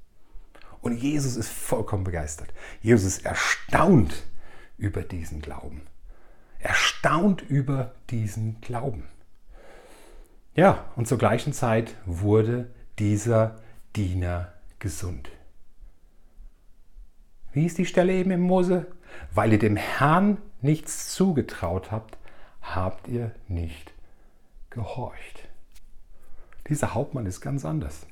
Und 0.81 0.97
Jesus 0.97 1.35
ist 1.35 1.49
vollkommen 1.49 2.03
begeistert. 2.03 2.51
Jesus 2.81 3.17
ist 3.17 3.25
erstaunt 3.25 4.23
über 4.77 5.03
diesen 5.03 5.41
Glauben 5.41 5.83
erstaunt 6.61 7.41
über 7.41 7.93
diesen 8.09 8.61
Glauben. 8.61 9.03
Ja, 10.55 10.85
und 10.95 11.07
zur 11.07 11.17
gleichen 11.17 11.53
Zeit 11.53 11.95
wurde 12.05 12.69
dieser 12.99 13.59
Diener 13.95 14.53
gesund. 14.79 15.29
Wie 17.53 17.65
ist 17.65 17.77
die 17.77 17.85
Stelle 17.85 18.13
eben 18.13 18.31
im 18.31 18.41
Mose? 18.41 18.87
Weil 19.33 19.53
ihr 19.53 19.59
dem 19.59 19.75
Herrn 19.75 20.37
nichts 20.61 21.13
zugetraut 21.13 21.91
habt, 21.91 22.17
habt 22.61 23.07
ihr 23.07 23.31
nicht 23.47 23.93
gehorcht. 24.69 25.49
Dieser 26.69 26.93
Hauptmann 26.93 27.25
ist 27.25 27.41
ganz 27.41 27.65
anders. 27.65 28.05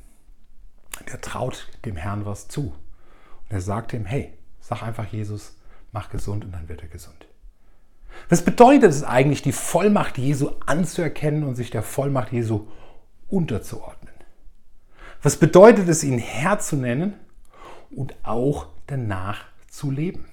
Der 1.07 1.21
traut 1.21 1.69
dem 1.85 1.95
Herrn 1.95 2.25
was 2.25 2.47
zu. 2.47 2.63
Und 2.63 3.51
er 3.51 3.61
sagt 3.61 3.93
ihm, 3.93 4.05
hey, 4.05 4.33
sag 4.59 4.83
einfach 4.83 5.05
Jesus, 5.05 5.55
mach 5.91 6.09
gesund 6.09 6.43
und 6.43 6.51
dann 6.51 6.67
wird 6.67 6.81
er 6.81 6.89
gesund. 6.89 7.28
Was 8.27 8.43
bedeutet 8.43 8.91
es 8.91 9.03
eigentlich, 9.03 9.41
die 9.41 9.51
Vollmacht 9.51 10.17
Jesu 10.17 10.51
anzuerkennen 10.65 11.43
und 11.43 11.55
sich 11.55 11.71
der 11.71 11.83
Vollmacht 11.83 12.31
Jesu 12.31 12.67
unterzuordnen? 13.27 14.13
Was 15.21 15.37
bedeutet 15.37 15.87
es, 15.89 16.03
ihn 16.03 16.17
Herr 16.17 16.59
zu 16.59 16.75
nennen 16.75 17.13
und 17.91 18.15
auch 18.23 18.67
danach 18.87 19.45
zu 19.69 19.91
leben? 19.91 20.25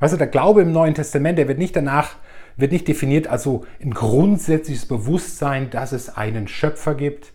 Weißt 0.00 0.12
du, 0.12 0.18
der 0.18 0.26
Glaube 0.26 0.62
im 0.62 0.72
Neuen 0.72 0.94
Testament, 0.94 1.38
der 1.38 1.48
wird 1.48 1.58
nicht 1.58 1.76
danach, 1.76 2.16
wird 2.56 2.72
nicht 2.72 2.88
definiert 2.88 3.26
als 3.26 3.42
so 3.42 3.64
ein 3.82 3.92
grundsätzliches 3.92 4.86
Bewusstsein, 4.86 5.70
dass 5.70 5.92
es 5.92 6.16
einen 6.16 6.48
Schöpfer 6.48 6.94
gibt, 6.94 7.32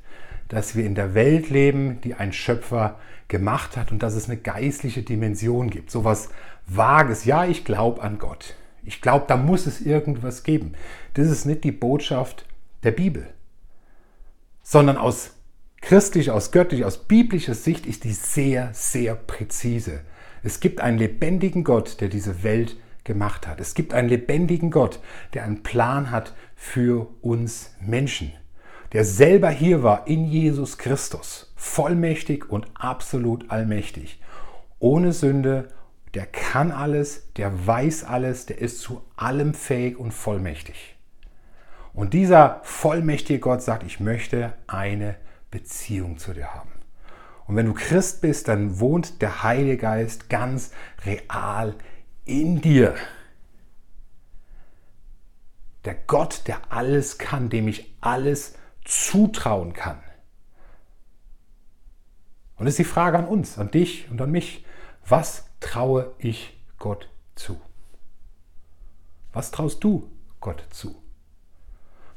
dass 0.47 0.75
wir 0.75 0.85
in 0.85 0.95
der 0.95 1.13
Welt 1.13 1.49
leben, 1.49 2.01
die 2.01 2.15
ein 2.15 2.33
Schöpfer 2.33 2.97
gemacht 3.27 3.77
hat 3.77 3.91
und 3.91 4.03
dass 4.03 4.15
es 4.15 4.27
eine 4.27 4.37
geistliche 4.37 5.03
Dimension 5.03 5.69
gibt. 5.69 5.91
So 5.91 6.03
was 6.03 6.29
Vages. 6.65 7.25
Ja, 7.25 7.45
ich 7.45 7.63
glaube 7.63 8.01
an 8.01 8.17
Gott. 8.17 8.55
Ich 8.89 9.01
glaube, 9.01 9.25
da 9.27 9.37
muss 9.37 9.67
es 9.67 9.81
irgendwas 9.81 10.41
geben. 10.41 10.73
Das 11.13 11.29
ist 11.29 11.45
nicht 11.45 11.63
die 11.63 11.71
Botschaft 11.71 12.47
der 12.81 12.89
Bibel, 12.89 13.27
sondern 14.63 14.97
aus 14.97 15.35
christlicher, 15.79 16.33
aus 16.33 16.51
göttlicher, 16.51 16.87
aus 16.87 16.97
biblischer 16.97 17.53
Sicht 17.53 17.85
ist 17.85 18.03
die 18.03 18.13
sehr, 18.13 18.71
sehr 18.73 19.13
präzise. 19.13 19.99
Es 20.41 20.59
gibt 20.59 20.81
einen 20.81 20.97
lebendigen 20.97 21.63
Gott, 21.63 22.01
der 22.01 22.07
diese 22.07 22.41
Welt 22.41 22.77
gemacht 23.03 23.47
hat. 23.47 23.59
Es 23.59 23.75
gibt 23.75 23.93
einen 23.93 24.09
lebendigen 24.09 24.71
Gott, 24.71 24.99
der 25.35 25.43
einen 25.43 25.61
Plan 25.61 26.09
hat 26.09 26.33
für 26.55 27.09
uns 27.21 27.75
Menschen, 27.79 28.33
der 28.93 29.05
selber 29.05 29.51
hier 29.51 29.83
war 29.83 30.07
in 30.07 30.25
Jesus 30.25 30.79
Christus, 30.79 31.53
vollmächtig 31.55 32.49
und 32.49 32.65
absolut 32.73 33.51
allmächtig, 33.51 34.19
ohne 34.79 35.13
Sünde, 35.13 35.67
der 36.13 36.25
kann 36.25 36.71
alles, 36.71 37.31
der 37.33 37.67
weiß 37.67 38.03
alles, 38.03 38.45
der 38.45 38.59
ist 38.59 38.81
zu 38.81 39.03
allem 39.15 39.53
fähig 39.53 39.97
und 39.97 40.11
vollmächtig. 40.11 40.95
Und 41.93 42.13
dieser 42.13 42.61
vollmächtige 42.63 43.39
Gott 43.39 43.61
sagt, 43.61 43.83
ich 43.83 43.99
möchte 43.99 44.53
eine 44.67 45.15
Beziehung 45.51 46.17
zu 46.17 46.33
dir 46.33 46.53
haben. 46.53 46.71
Und 47.45 47.55
wenn 47.55 47.65
du 47.65 47.73
Christ 47.73 48.21
bist, 48.21 48.47
dann 48.47 48.79
wohnt 48.79 49.21
der 49.21 49.43
Heilige 49.43 49.77
Geist 49.77 50.29
ganz 50.29 50.71
real 51.05 51.75
in 52.25 52.61
dir. 52.61 52.95
Der 55.85 55.95
Gott, 55.95 56.43
der 56.47 56.71
alles 56.71 57.17
kann, 57.17 57.49
dem 57.49 57.67
ich 57.67 57.95
alles 58.01 58.55
zutrauen 58.85 59.73
kann. 59.73 59.99
Und 62.57 62.67
es 62.67 62.73
ist 62.73 62.79
die 62.79 62.83
Frage 62.83 63.17
an 63.17 63.25
uns, 63.27 63.57
an 63.57 63.71
dich 63.71 64.09
und 64.11 64.21
an 64.21 64.31
mich. 64.31 64.65
Was 65.07 65.48
traue 65.59 66.11
ich 66.17 66.57
Gott 66.77 67.09
zu? 67.35 67.59
Was 69.33 69.51
traust 69.51 69.83
du 69.83 70.09
Gott 70.39 70.63
zu? 70.69 70.95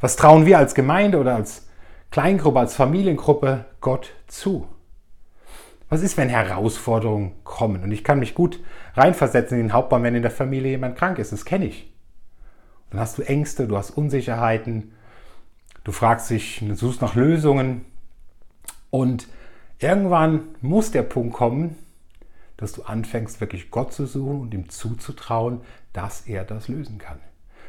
Was 0.00 0.16
trauen 0.16 0.46
wir 0.46 0.58
als 0.58 0.74
Gemeinde 0.74 1.18
oder 1.18 1.34
als 1.34 1.68
Kleingruppe, 2.10 2.58
als 2.58 2.74
Familiengruppe 2.74 3.66
Gott 3.80 4.12
zu? 4.26 4.68
Was 5.88 6.02
ist, 6.02 6.16
wenn 6.16 6.28
Herausforderungen 6.28 7.34
kommen? 7.44 7.82
Und 7.82 7.92
ich 7.92 8.02
kann 8.02 8.18
mich 8.18 8.34
gut 8.34 8.60
reinversetzen 8.94 9.58
in 9.58 9.66
den 9.66 9.72
Hauptbaum, 9.72 10.02
wenn 10.02 10.14
in 10.14 10.22
der 10.22 10.30
Familie 10.30 10.70
jemand 10.70 10.96
krank 10.96 11.18
ist. 11.18 11.32
Das 11.32 11.44
kenne 11.44 11.66
ich. 11.66 11.92
Dann 12.90 13.00
hast 13.00 13.18
du 13.18 13.22
Ängste, 13.22 13.66
du 13.66 13.76
hast 13.76 13.90
Unsicherheiten, 13.90 14.92
du 15.84 15.92
fragst 15.92 16.30
dich, 16.30 16.60
du 16.60 16.74
suchst 16.74 17.02
nach 17.02 17.14
Lösungen. 17.14 17.84
Und 18.90 19.28
irgendwann 19.78 20.48
muss 20.60 20.90
der 20.90 21.02
Punkt 21.02 21.34
kommen, 21.34 21.76
dass 22.56 22.72
du 22.72 22.82
anfängst, 22.82 23.40
wirklich 23.40 23.70
Gott 23.70 23.92
zu 23.92 24.06
suchen 24.06 24.40
und 24.40 24.54
ihm 24.54 24.68
zuzutrauen, 24.68 25.62
dass 25.92 26.22
er 26.22 26.44
das 26.44 26.68
lösen 26.68 26.98
kann. 26.98 27.20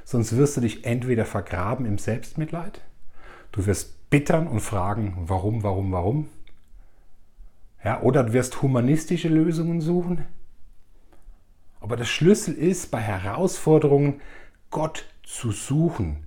Sonst 0.03 0.35
wirst 0.35 0.57
du 0.57 0.61
dich 0.61 0.85
entweder 0.85 1.25
vergraben 1.25 1.85
im 1.85 1.97
Selbstmitleid, 1.97 2.81
du 3.51 3.65
wirst 3.65 4.09
bittern 4.09 4.47
und 4.47 4.59
fragen, 4.59 5.23
warum, 5.25 5.63
warum, 5.63 5.91
warum. 5.91 6.29
Ja, 7.83 8.01
oder 8.01 8.23
du 8.23 8.33
wirst 8.33 8.61
humanistische 8.61 9.29
Lösungen 9.29 9.81
suchen. 9.81 10.25
Aber 11.79 11.95
der 11.95 12.05
Schlüssel 12.05 12.53
ist, 12.53 12.91
bei 12.91 12.99
Herausforderungen 12.99 14.21
Gott 14.69 15.05
zu 15.23 15.51
suchen 15.51 16.25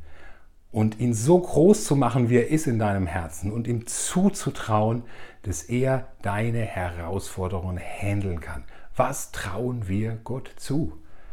und 0.77 1.01
ihn 1.01 1.15
so 1.15 1.39
groß 1.39 1.85
zu 1.85 1.97
machen, 1.97 2.29
wie 2.29 2.37
er 2.37 2.51
ist 2.51 2.67
in 2.67 2.79
deinem 2.79 3.07
Herzen 3.07 3.51
und 3.51 3.67
ihm 3.67 3.87
zuzutrauen, 3.87 5.05
dass 5.41 5.63
er 5.63 6.09
deine 6.21 6.61
Herausforderungen 6.61 7.79
handeln 7.79 8.41
kann. 8.41 8.63
Was 8.95 9.33
trauen 9.33 9.89
wir 9.89 10.19
Gott 10.23 10.51
zu, 10.57 10.93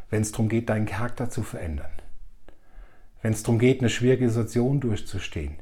wenn 0.10 0.22
es 0.22 0.32
darum 0.32 0.48
geht, 0.48 0.70
deinen 0.70 0.86
Charakter 0.86 1.30
zu 1.30 1.44
verändern? 1.44 1.92
Wenn 3.22 3.34
es 3.34 3.44
darum 3.44 3.60
geht, 3.60 3.82
eine 3.82 3.90
schwierige 3.90 4.30
Situation 4.30 4.80
durchzustehen? 4.80 5.56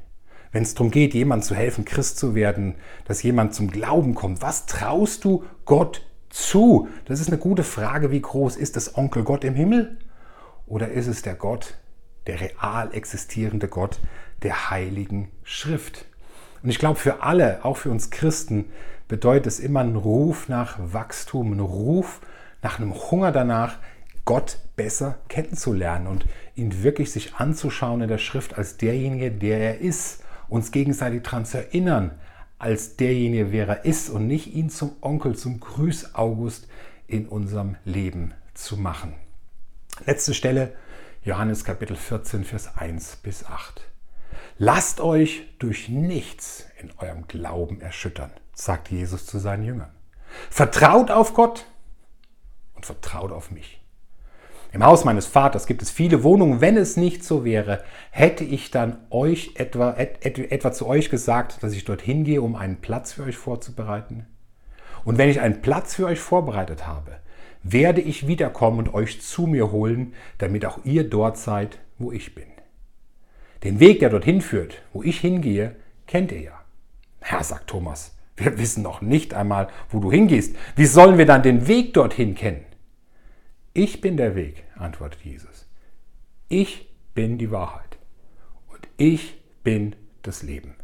Wenn 0.52 0.62
es 0.62 0.74
darum 0.74 0.92
geht, 0.92 1.12
jemand 1.12 1.44
zu 1.44 1.56
helfen, 1.56 1.84
Christ 1.84 2.18
zu 2.18 2.36
werden, 2.36 2.76
dass 3.06 3.24
jemand 3.24 3.52
zum 3.52 3.68
Glauben 3.68 4.14
kommt, 4.14 4.42
was 4.42 4.66
traust 4.66 5.24
du 5.24 5.42
Gott 5.64 6.06
zu? 6.30 6.86
Das 7.06 7.18
ist 7.18 7.30
eine 7.30 7.38
gute 7.38 7.64
Frage. 7.64 8.12
Wie 8.12 8.22
groß 8.22 8.54
ist 8.54 8.76
das 8.76 8.96
Onkel 8.96 9.24
Gott 9.24 9.42
im 9.42 9.56
Himmel? 9.56 9.98
Oder 10.68 10.92
ist 10.92 11.08
es 11.08 11.22
der 11.22 11.34
Gott, 11.34 11.78
der 12.26 12.40
real 12.40 12.90
existierende 12.92 13.68
Gott 13.68 13.98
der 14.42 14.70
Heiligen 14.70 15.30
Schrift? 15.44 16.06
Und 16.62 16.70
ich 16.70 16.78
glaube, 16.78 16.98
für 16.98 17.22
alle, 17.22 17.64
auch 17.64 17.76
für 17.76 17.90
uns 17.90 18.10
Christen, 18.10 18.66
bedeutet 19.08 19.46
es 19.48 19.60
immer 19.60 19.80
ein 19.80 19.96
Ruf 19.96 20.48
nach 20.48 20.78
Wachstum, 20.78 21.52
ein 21.52 21.60
Ruf 21.60 22.20
nach 22.62 22.78
einem 22.78 22.94
Hunger 22.94 23.32
danach, 23.32 23.78
Gott 24.24 24.58
besser 24.76 25.18
kennenzulernen 25.28 26.06
und 26.06 26.26
ihn 26.54 26.82
wirklich 26.82 27.10
sich 27.10 27.34
anzuschauen 27.34 28.02
in 28.02 28.08
der 28.08 28.18
Schrift 28.18 28.56
als 28.56 28.76
derjenige, 28.76 29.32
der 29.32 29.58
er 29.58 29.78
ist, 29.78 30.22
uns 30.48 30.70
gegenseitig 30.70 31.22
daran 31.22 31.44
zu 31.44 31.58
erinnern, 31.58 32.12
als 32.58 32.96
derjenige, 32.96 33.50
wer 33.50 33.66
er 33.66 33.84
ist 33.84 34.08
und 34.10 34.28
nicht 34.28 34.54
ihn 34.54 34.70
zum 34.70 34.92
Onkel, 35.00 35.34
zum 35.34 35.58
Grüß 35.58 36.14
August 36.14 36.68
in 37.08 37.26
unserem 37.26 37.76
Leben 37.84 38.32
zu 38.54 38.76
machen. 38.76 39.14
Letzte 40.06 40.34
Stelle, 40.34 40.72
Johannes 41.24 41.62
Kapitel 41.62 41.94
14, 41.94 42.42
Vers 42.42 42.76
1 42.76 43.18
bis 43.22 43.46
8. 43.46 43.82
Lasst 44.58 45.00
euch 45.00 45.44
durch 45.60 45.88
nichts 45.88 46.66
in 46.80 46.90
eurem 46.98 47.28
Glauben 47.28 47.80
erschüttern, 47.80 48.32
sagt 48.54 48.90
Jesus 48.90 49.24
zu 49.26 49.38
seinen 49.38 49.62
Jüngern. 49.62 49.92
Vertraut 50.50 51.12
auf 51.12 51.32
Gott 51.32 51.66
und 52.74 52.86
vertraut 52.86 53.30
auf 53.30 53.52
mich. 53.52 53.80
Im 54.72 54.84
Haus 54.84 55.04
meines 55.04 55.26
Vaters 55.26 55.68
gibt 55.68 55.82
es 55.82 55.92
viele 55.92 56.24
Wohnungen. 56.24 56.60
Wenn 56.60 56.76
es 56.76 56.96
nicht 56.96 57.22
so 57.22 57.44
wäre, 57.44 57.84
hätte 58.10 58.42
ich 58.42 58.72
dann 58.72 58.98
euch 59.10 59.52
etwa, 59.54 59.94
et, 59.96 60.26
et, 60.26 60.50
etwa 60.50 60.72
zu 60.72 60.88
euch 60.88 61.08
gesagt, 61.08 61.62
dass 61.62 61.72
ich 61.72 61.84
dorthin 61.84 62.24
gehe, 62.24 62.42
um 62.42 62.56
einen 62.56 62.80
Platz 62.80 63.12
für 63.12 63.22
euch 63.22 63.36
vorzubereiten? 63.36 64.26
Und 65.04 65.18
wenn 65.18 65.28
ich 65.28 65.40
einen 65.40 65.62
Platz 65.62 65.94
für 65.94 66.06
euch 66.06 66.18
vorbereitet 66.18 66.84
habe, 66.84 67.21
werde 67.62 68.00
ich 68.00 68.26
wiederkommen 68.26 68.78
und 68.78 68.94
euch 68.94 69.20
zu 69.20 69.46
mir 69.46 69.70
holen, 69.70 70.14
damit 70.38 70.64
auch 70.66 70.84
ihr 70.84 71.08
dort 71.08 71.38
seid, 71.38 71.78
wo 71.98 72.12
ich 72.12 72.34
bin. 72.34 72.46
Den 73.62 73.78
Weg, 73.78 74.00
der 74.00 74.10
dorthin 74.10 74.40
führt, 74.40 74.82
wo 74.92 75.02
ich 75.02 75.20
hingehe, 75.20 75.76
kennt 76.06 76.32
ihr 76.32 76.40
ja. 76.40 76.60
Herr, 77.20 77.44
sagt 77.44 77.68
Thomas, 77.68 78.16
wir 78.36 78.58
wissen 78.58 78.82
noch 78.82 79.00
nicht 79.00 79.34
einmal, 79.34 79.68
wo 79.90 80.00
du 80.00 80.10
hingehst. 80.10 80.56
Wie 80.74 80.86
sollen 80.86 81.18
wir 81.18 81.26
dann 81.26 81.42
den 81.42 81.68
Weg 81.68 81.94
dorthin 81.94 82.34
kennen? 82.34 82.64
Ich 83.72 84.00
bin 84.00 84.16
der 84.16 84.34
Weg, 84.34 84.64
antwortet 84.76 85.20
Jesus. 85.22 85.68
Ich 86.48 86.88
bin 87.14 87.38
die 87.38 87.50
Wahrheit 87.50 87.98
und 88.68 88.88
ich 88.96 89.40
bin 89.62 89.94
das 90.22 90.42
Leben. 90.42 90.74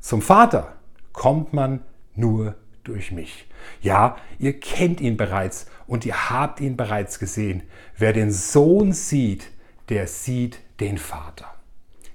Zum 0.00 0.22
Vater 0.22 0.76
kommt 1.12 1.52
man 1.52 1.80
nur 2.14 2.54
durch 2.84 3.12
mich. 3.12 3.46
Ja, 3.80 4.16
ihr 4.38 4.58
kennt 4.58 5.00
ihn 5.00 5.16
bereits 5.16 5.66
und 5.86 6.04
ihr 6.06 6.30
habt 6.30 6.60
ihn 6.60 6.76
bereits 6.76 7.18
gesehen. 7.18 7.62
Wer 7.96 8.12
den 8.12 8.30
Sohn 8.30 8.92
sieht, 8.92 9.50
der 9.88 10.06
sieht 10.06 10.58
den 10.80 10.98
Vater. 10.98 11.54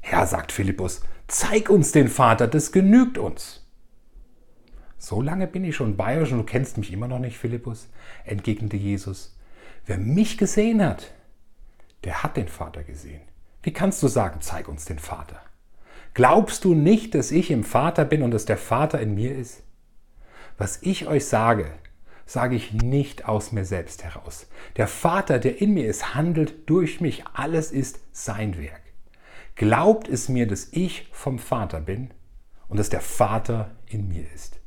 Herr, 0.01 0.25
sagt 0.25 0.51
Philippus, 0.51 1.01
zeig 1.27 1.69
uns 1.69 1.91
den 1.91 2.07
Vater, 2.07 2.47
das 2.47 2.71
genügt 2.71 3.17
uns. 3.17 3.65
So 4.97 5.21
lange 5.21 5.47
bin 5.47 5.63
ich 5.63 5.75
schon 5.75 5.95
bei 5.95 6.19
euch 6.19 6.31
und 6.31 6.39
du 6.39 6.43
kennst 6.43 6.77
mich 6.77 6.91
immer 6.91 7.07
noch 7.07 7.19
nicht, 7.19 7.37
Philippus, 7.37 7.87
entgegnete 8.25 8.77
Jesus. 8.77 9.37
Wer 9.85 9.97
mich 9.97 10.37
gesehen 10.37 10.83
hat, 10.83 11.11
der 12.03 12.23
hat 12.23 12.37
den 12.37 12.47
Vater 12.47 12.83
gesehen. 12.83 13.21
Wie 13.63 13.73
kannst 13.73 14.03
du 14.03 14.07
sagen, 14.07 14.41
zeig 14.41 14.67
uns 14.67 14.85
den 14.85 14.99
Vater? 14.99 15.41
Glaubst 16.13 16.65
du 16.65 16.73
nicht, 16.73 17.15
dass 17.15 17.31
ich 17.31 17.51
im 17.51 17.63
Vater 17.63 18.03
bin 18.03 18.23
und 18.23 18.31
dass 18.31 18.45
der 18.45 18.57
Vater 18.57 18.99
in 18.99 19.15
mir 19.15 19.35
ist? 19.35 19.63
Was 20.59 20.79
ich 20.81 21.07
euch 21.07 21.25
sage, 21.25 21.71
sage 22.25 22.57
ich 22.57 22.73
nicht 22.73 23.29
aus 23.29 23.53
mir 23.53 23.63
selbst 23.63 24.03
heraus. 24.03 24.45
Der 24.75 24.87
Vater, 24.87 25.39
der 25.39 25.61
in 25.61 25.73
mir 25.73 25.87
ist, 25.87 26.13
handelt 26.15 26.69
durch 26.69 26.99
mich. 26.99 27.23
Alles 27.33 27.71
ist 27.71 28.01
sein 28.11 28.57
Werk. 28.61 28.81
Glaubt 29.55 30.09
es 30.09 30.27
mir, 30.27 30.47
dass 30.47 30.67
ich 30.71 31.07
vom 31.13 31.39
Vater 31.39 31.79
bin 31.79 32.11
und 32.67 32.77
dass 32.77 32.89
der 32.89 32.99
Vater 32.99 33.71
in 33.87 34.09
mir 34.09 34.25
ist. 34.35 34.59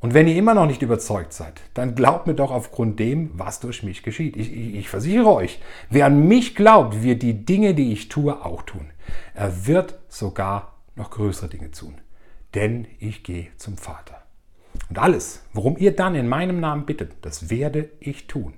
Und 0.00 0.14
wenn 0.14 0.26
ihr 0.26 0.34
immer 0.34 0.52
noch 0.52 0.66
nicht 0.66 0.82
überzeugt 0.82 1.32
seid, 1.32 1.60
dann 1.74 1.94
glaubt 1.94 2.26
mir 2.26 2.34
doch 2.34 2.50
aufgrund 2.50 2.98
dem, 2.98 3.30
was 3.34 3.60
durch 3.60 3.84
mich 3.84 4.02
geschieht. 4.02 4.36
Ich, 4.36 4.52
ich, 4.52 4.74
ich, 4.74 4.88
versichere 4.88 5.32
euch, 5.32 5.60
wer 5.90 6.06
an 6.06 6.26
mich 6.26 6.56
glaubt, 6.56 7.04
wird 7.04 7.22
die 7.22 7.44
Dinge, 7.44 7.74
die 7.74 7.92
ich 7.92 8.08
tue, 8.08 8.44
auch 8.44 8.62
tun. 8.62 8.90
Er 9.32 9.68
wird 9.68 10.00
sogar 10.08 10.82
noch 10.96 11.10
größere 11.10 11.48
Dinge 11.48 11.70
tun. 11.70 12.00
Denn 12.56 12.88
ich 12.98 13.22
gehe 13.22 13.46
zum 13.58 13.76
Vater. 13.76 14.21
Und 14.92 14.98
alles, 14.98 15.42
worum 15.54 15.78
ihr 15.78 15.96
dann 15.96 16.14
in 16.14 16.28
meinem 16.28 16.60
Namen 16.60 16.84
bittet, 16.84 17.12
das 17.22 17.48
werde 17.48 17.88
ich 17.98 18.26
tun, 18.26 18.52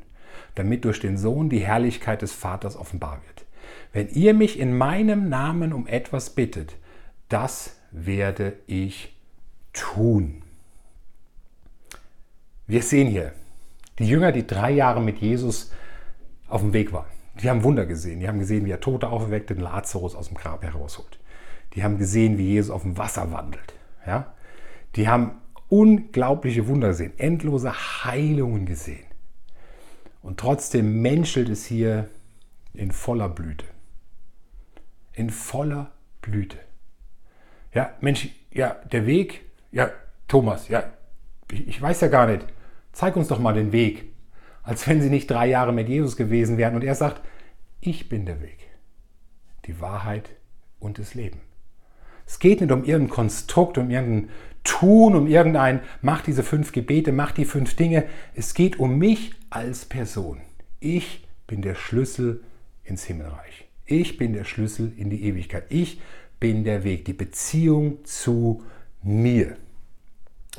damit 0.57 0.85
durch 0.85 0.99
den 0.99 1.17
Sohn 1.17 1.49
die 1.49 1.61
Herrlichkeit 1.61 2.23
des 2.23 2.33
Vaters 2.33 2.75
offenbar 2.75 3.23
wird. 3.29 3.47
Wenn 3.93 4.09
ihr 4.09 4.35
mich 4.35 4.59
in 4.59 4.77
meinem 4.77 5.29
Namen 5.29 5.73
um 5.73 5.87
etwas 5.87 6.31
bittet, 6.31 6.75
das 7.29 7.79
werde 7.93 8.55
ich 8.67 9.17
tun. 9.73 10.43
Wir 12.67 12.83
sehen 12.83 13.07
hier 13.07 13.33
die 14.01 14.09
Jünger, 14.09 14.33
die 14.33 14.45
drei 14.45 14.73
Jahre 14.73 15.01
mit 15.01 15.19
Jesus 15.19 15.71
auf 16.49 16.63
dem 16.63 16.73
Weg 16.73 16.93
waren. 16.93 17.07
Die 17.43 17.49
haben 17.49 17.63
Wunder 17.63 17.87
gesehen. 17.87 18.19
Die 18.19 18.27
haben 18.27 18.41
gesehen, 18.41 18.67
wie 18.67 18.73
er 18.73 18.81
Tote 18.81 19.07
aufweckt, 19.07 19.51
den 19.51 19.61
Lazarus 19.61 20.17
aus 20.17 20.27
dem 20.27 20.37
Grab 20.37 20.65
herausholt. 20.65 21.21
Die 21.75 21.85
haben 21.85 21.97
gesehen, 21.97 22.39
wie 22.39 22.49
Jesus 22.49 22.73
auf 22.73 22.83
dem 22.83 22.99
Wasser 22.99 23.31
wandelt. 23.31 23.75
Ja? 24.05 24.35
Die 24.97 25.07
haben 25.07 25.41
unglaubliche 25.75 26.69
Wunder 26.69 26.89
gesehen, 26.89 27.13
endlose 27.19 27.73
Heilungen 28.05 28.65
gesehen. 28.65 29.05
Und 30.23 30.39
trotzdem 30.39 31.03
menschelt 31.03 31.49
es 31.49 31.67
hier 31.67 32.09
in 32.73 32.93
voller 32.93 33.29
Blüte. 33.29 33.67
In 35.13 35.31
voller 35.31 35.91
Blüte. 36.23 36.59
Ja, 37.73 37.93
Mensch, 38.01 38.29
ja, 38.53 38.77
der 38.93 39.07
Weg, 39.07 39.43
ja, 39.73 39.91
Thomas, 40.29 40.69
ja, 40.69 40.85
ich, 41.51 41.67
ich 41.67 41.83
weiß 41.83 42.03
ja 42.03 42.09
gar 42.09 42.29
nicht, 42.29 42.47
zeig 42.93 43.17
uns 43.17 43.29
doch 43.29 43.41
mal 43.41 43.55
den 43.55 43.73
Weg. 43.73 44.13
Als 44.63 44.89
wenn 44.89 45.03
sie 45.03 45.11
nicht 45.11 45.29
drei 45.29 45.47
Jahre 45.47 45.73
mit 45.73 45.89
Jesus 45.89 46.17
gewesen 46.17 46.57
wären. 46.57 46.75
Und 46.77 46.85
er 46.85 46.95
sagt, 46.95 47.21
ich 47.81 48.09
bin 48.09 48.25
der 48.25 48.41
Weg, 48.41 48.71
die 49.67 49.81
Wahrheit 49.81 50.31
und 50.79 50.99
das 50.99 51.15
Leben. 51.15 51.41
Es 52.27 52.39
geht 52.39 52.61
nicht 52.61 52.73
um 52.73 52.85
irgendein 52.85 53.15
Konstrukt, 53.15 53.77
um 53.77 53.91
irgendein 53.91 54.31
Tun, 54.65 55.15
um 55.15 55.27
irgendein, 55.27 55.81
mach 56.03 56.23
diese 56.23 56.43
fünf 56.43 56.73
Gebete, 56.73 57.13
mach 57.13 57.33
die 57.33 57.45
fünf 57.45 57.77
Dinge. 57.77 58.05
Es 58.35 58.55
geht 58.55 58.79
um 58.79 58.99
mich 58.99 59.33
als 59.51 59.85
Person. 59.85 60.41
Ich 60.81 61.27
bin 61.47 61.63
der 61.63 61.75
Schlüssel 61.75 62.43
ins 62.83 63.05
Himmelreich. 63.05 63.69
Ich 63.87 64.17
bin 64.17 64.33
der 64.33 64.45
Schlüssel 64.45 64.93
in 64.97 65.11
die 65.11 65.25
Ewigkeit. 65.25 65.67
Ich 65.69 66.01
bin 66.41 66.65
der 66.65 66.85
Weg, 66.85 67.05
die 67.05 67.13
Beziehung 67.13 68.05
zu 68.05 68.65
mir. 69.03 69.57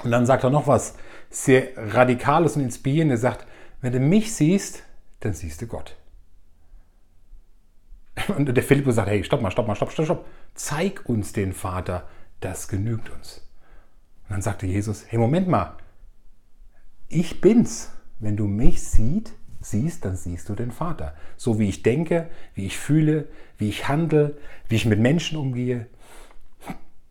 Und 0.04 0.12
dann 0.12 0.26
sagt 0.26 0.44
er 0.44 0.50
noch 0.50 0.68
was 0.68 0.96
sehr 1.30 1.70
Radikales 1.76 2.56
und 2.56 2.64
Inspirierendes. 2.64 3.20
Er 3.20 3.32
sagt, 3.32 3.48
wenn 3.82 3.94
du 3.94 4.00
mich 4.00 4.34
siehst, 4.34 4.84
dann 5.20 5.34
siehst 5.34 5.62
du 5.62 5.68
Gott. 5.68 5.96
Und 8.38 8.46
der 8.46 8.64
Philippus 8.64 8.96
sagt, 8.96 9.10
hey, 9.10 9.24
stopp 9.24 9.42
mal, 9.42 9.52
stopp 9.52 9.68
mal, 9.68 9.76
stopp, 9.76 9.92
stopp, 9.92 10.06
stopp. 10.06 10.26
Zeig 10.54 11.08
uns 11.10 11.34
den 11.34 11.54
Vater, 11.54 12.08
das 12.40 12.68
genügt 12.68 13.10
uns. 13.10 13.45
Und 14.28 14.34
dann 14.34 14.42
sagte 14.42 14.66
Jesus, 14.66 15.06
hey, 15.08 15.20
Moment 15.20 15.48
mal, 15.48 15.78
ich 17.10 17.42
bin's. 17.42 17.92
Wenn 18.20 18.38
du 18.38 18.48
mich 18.48 18.82
siehst, 18.82 19.34
siehst, 19.60 20.06
dann 20.06 20.16
siehst 20.16 20.50
du 20.50 20.56
den 20.56 20.72
Vater. 20.72 21.16
So 21.38 21.60
wie 21.60 21.70
ich 21.70 21.84
denke, 21.84 22.30
wie 22.54 22.66
ich 22.66 22.78
fühle, 22.78 23.28
wie 23.58 23.70
ich 23.70 23.88
handle, 23.88 24.38
wie 24.70 24.76
ich 24.76 24.86
mit 24.86 25.00
Menschen 25.00 25.38
umgehe, 25.38 25.88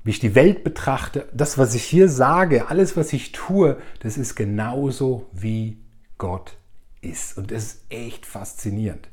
wie 0.03 0.11
ich 0.11 0.21
die 0.21 0.35
Welt 0.35 0.65
betrachte. 0.65 1.29
Das, 1.33 1.59
was 1.59 1.75
ich 1.75 1.85
hier 1.85 2.09
sage, 2.09 2.69
alles, 2.69 2.97
was 2.97 3.13
ich 3.13 3.33
tue, 3.33 3.79
das 4.01 4.17
ist 4.17 4.35
genauso 4.35 5.27
wie 5.33 5.79
Gott 6.19 6.57
ist. 7.01 7.37
Und 7.37 7.51
das 7.51 7.65
ist 7.65 7.85
echt 7.91 8.27
faszinierend. 8.27 9.09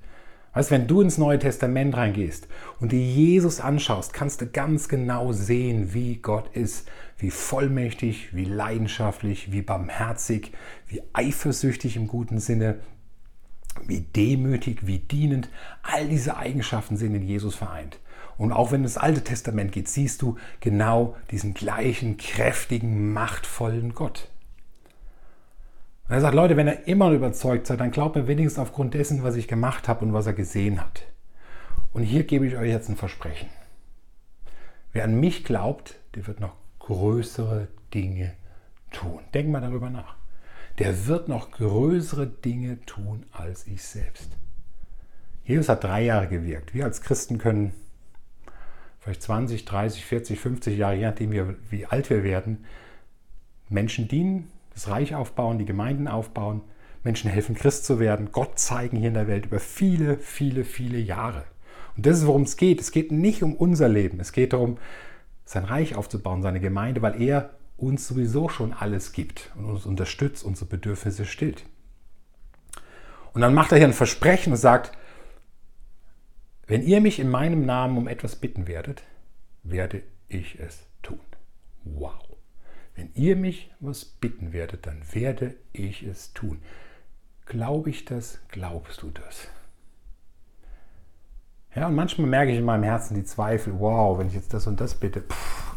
Weißt, 0.54 0.70
wenn 0.70 0.88
du 0.88 1.02
ins 1.02 1.18
Neue 1.18 1.40
Testament 1.40 1.96
reingehst 1.96 2.48
und 2.80 2.92
dir 2.92 3.00
Jesus 3.00 3.62
anschaust, 3.62 4.12
kannst 4.12 4.42
du 4.42 4.48
ganz 4.48 4.90
genau 4.90 5.32
sehen, 5.32 5.94
wie 5.94 6.18
Gott 6.18 6.54
ist, 6.56 6.90
wie 7.18 7.32
vollmächtig, 7.32 8.36
wie 8.36 8.44
leidenschaftlich, 8.44 9.52
wie 9.54 9.62
barmherzig, 9.62 10.52
wie 10.88 11.02
eifersüchtig 11.14 11.96
im 11.96 12.08
guten 12.08 12.40
Sinne, 12.40 12.80
wie 13.86 14.02
demütig, 14.02 14.86
wie 14.86 15.00
dienend. 15.00 15.50
All 15.84 16.10
diese 16.10 16.36
Eigenschaften 16.36 16.98
sind 16.98 17.16
in 17.16 17.24
Jesus 17.24 17.56
vereint. 17.56 18.00
Und 18.38 18.52
auch 18.52 18.72
wenn 18.72 18.84
das 18.84 18.98
Alte 18.98 19.24
Testament 19.24 19.72
geht, 19.72 19.88
siehst 19.88 20.22
du 20.22 20.36
genau 20.60 21.16
diesen 21.30 21.54
gleichen, 21.54 22.18
kräftigen, 22.18 23.14
machtvollen 23.14 23.94
Gott. 23.94 24.30
Und 26.12 26.16
er 26.16 26.22
sagt, 26.24 26.36
Leute, 26.36 26.58
wenn 26.58 26.68
ihr 26.68 26.90
immer 26.90 27.12
überzeugt 27.12 27.68
seid, 27.68 27.80
dann 27.80 27.92
glaubt 27.92 28.18
mir 28.18 28.28
wenigstens 28.28 28.60
aufgrund 28.60 28.96
dessen, 28.96 29.24
was 29.24 29.38
ich 29.38 29.48
gemacht 29.48 29.88
habe 29.88 30.04
und 30.04 30.12
was 30.12 30.28
er 30.28 30.34
gesehen 30.34 30.82
hat. 30.82 31.04
Und 31.94 32.04
hier 32.04 32.26
gebe 32.26 32.46
ich 32.46 32.58
euch 32.58 32.68
jetzt 32.68 32.90
ein 32.90 32.98
Versprechen. 32.98 33.48
Wer 34.92 35.06
an 35.06 35.18
mich 35.18 35.46
glaubt, 35.46 35.96
der 36.16 36.28
wird 36.28 36.42
noch 36.42 36.56
größere 36.80 37.70
Dinge 37.94 38.34
tun. 38.92 39.22
Denk 39.34 39.52
mal 39.52 39.62
darüber 39.62 39.90
nach. 39.90 40.18
Der 40.80 41.08
wird 41.08 41.30
noch 41.30 41.50
größere 41.52 42.28
Dinge 42.28 42.82
tun 42.86 43.26
als 43.32 43.66
ich 43.66 43.82
selbst. 43.82 44.28
Jesus 45.46 45.70
hat 45.70 45.86
drei 45.86 46.04
Jahre 46.04 46.28
gewirkt. 46.28 46.74
Wir 46.74 46.84
als 46.84 47.00
Christen 47.00 47.38
können 47.38 47.72
vielleicht 49.00 49.22
20, 49.22 49.64
30, 49.64 50.04
40, 50.04 50.40
50 50.42 50.78
Jahre, 50.78 50.96
je 50.96 51.06
nachdem 51.06 51.32
wie, 51.32 51.56
wie 51.70 51.86
alt 51.86 52.10
wir 52.10 52.26
werden, 52.26 52.66
Menschen 53.70 54.10
dienen, 54.10 54.52
das 54.74 54.88
Reich 54.88 55.16
aufbauen, 55.16 55.58
die 55.58 55.66
Gemeinden 55.66 56.08
aufbauen, 56.08 56.62
Menschen 57.04 57.30
helfen, 57.30 57.56
Christ 57.56 57.86
zu 57.86 58.00
werden, 58.00 58.32
Gott 58.32 58.60
zeigen 58.60 58.98
hier 58.98 59.10
in 59.10 59.16
der 59.16 59.28
Welt 59.28 59.48
über 59.48 59.60
viele, 59.60 60.18
viele, 60.18 60.64
viele 60.64 61.00
Jahre. 61.00 61.44
Und 61.98 62.06
das 62.06 62.20
ist, 62.20 62.28
worum 62.28 62.44
es 62.44 62.58
geht. 62.58 62.80
Es 62.80 62.92
geht 62.92 63.12
nicht 63.12 63.44
um 63.44 63.56
unser 63.56 63.90
Leben. 63.90 64.20
Es 64.20 64.32
geht 64.32 64.54
darum, 64.54 64.78
sein 65.46 65.66
Reich 65.66 65.96
aufzubauen, 65.96 66.42
seine 66.42 66.60
Gemeinde, 66.60 67.02
weil 67.02 67.22
er 67.22 67.52
uns 67.78 68.08
sowieso 68.08 68.48
schon 68.48 68.74
alles 68.74 69.12
gibt 69.12 69.52
und 69.56 69.66
uns 69.66 69.86
unterstützt, 69.86 70.44
unsere 70.44 70.70
Bedürfnisse 70.70 71.26
stillt. 71.26 71.66
Und 73.34 73.42
dann 73.42 73.54
macht 73.54 73.72
er 73.72 73.78
hier 73.78 73.88
ein 73.88 73.94
Versprechen 73.94 74.54
und 74.54 74.58
sagt, 74.58 74.98
wenn 76.68 76.84
ihr 76.84 77.02
mich 77.02 77.20
in 77.20 77.30
meinem 77.30 77.66
Namen 77.66 77.98
um 77.98 78.08
etwas 78.08 78.36
bitten 78.36 78.68
werdet, 78.68 79.04
werde 79.64 80.04
ich 80.28 80.60
es 80.60 80.86
tun. 81.02 81.20
Wow. 81.84 82.31
Wenn 83.02 83.10
ihr 83.16 83.36
mich 83.36 83.72
was 83.80 84.06
bitten 84.06 84.54
werdet, 84.54 84.86
dann 84.86 85.02
werde 85.12 85.56
ich 85.74 86.04
es 86.04 86.34
tun. 86.34 86.62
Glaube 87.48 87.90
ich 87.90 88.06
das? 88.06 88.38
Glaubst 88.50 89.02
du 89.02 89.10
das? 89.10 89.48
Ja, 91.74 91.88
und 91.88 91.96
manchmal 91.96 92.28
merke 92.28 92.52
ich 92.52 92.60
in 92.60 92.64
meinem 92.64 92.84
Herzen 92.84 93.16
die 93.16 93.24
Zweifel, 93.24 93.80
wow, 93.80 94.20
wenn 94.20 94.28
ich 94.28 94.36
jetzt 94.36 94.54
das 94.54 94.68
und 94.68 94.80
das 94.80 94.94
bitte, 94.94 95.22
pff, 95.22 95.74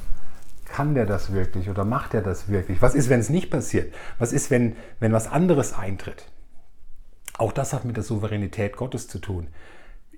kann 0.67 0.95
der 0.95 1.07
das 1.07 1.33
wirklich 1.33 1.71
oder 1.71 1.87
macht 1.87 2.13
er 2.13 2.21
das 2.21 2.49
wirklich? 2.49 2.83
Was 2.83 2.95
ist, 2.95 3.09
wenn 3.09 3.21
es 3.21 3.31
nicht 3.31 3.51
passiert? 3.51 3.95
Was 4.19 4.35
ist, 4.35 4.51
wenn, 4.51 4.77
wenn 5.01 5.15
was 5.15 5.27
anderes 5.27 5.73
eintritt? 5.73 6.27
Auch 7.39 7.53
das 7.53 7.73
hat 7.73 7.87
mit 7.87 7.97
der 7.97 8.05
Souveränität 8.05 8.77
Gottes 8.77 9.09
zu 9.09 9.19
tun. 9.19 9.47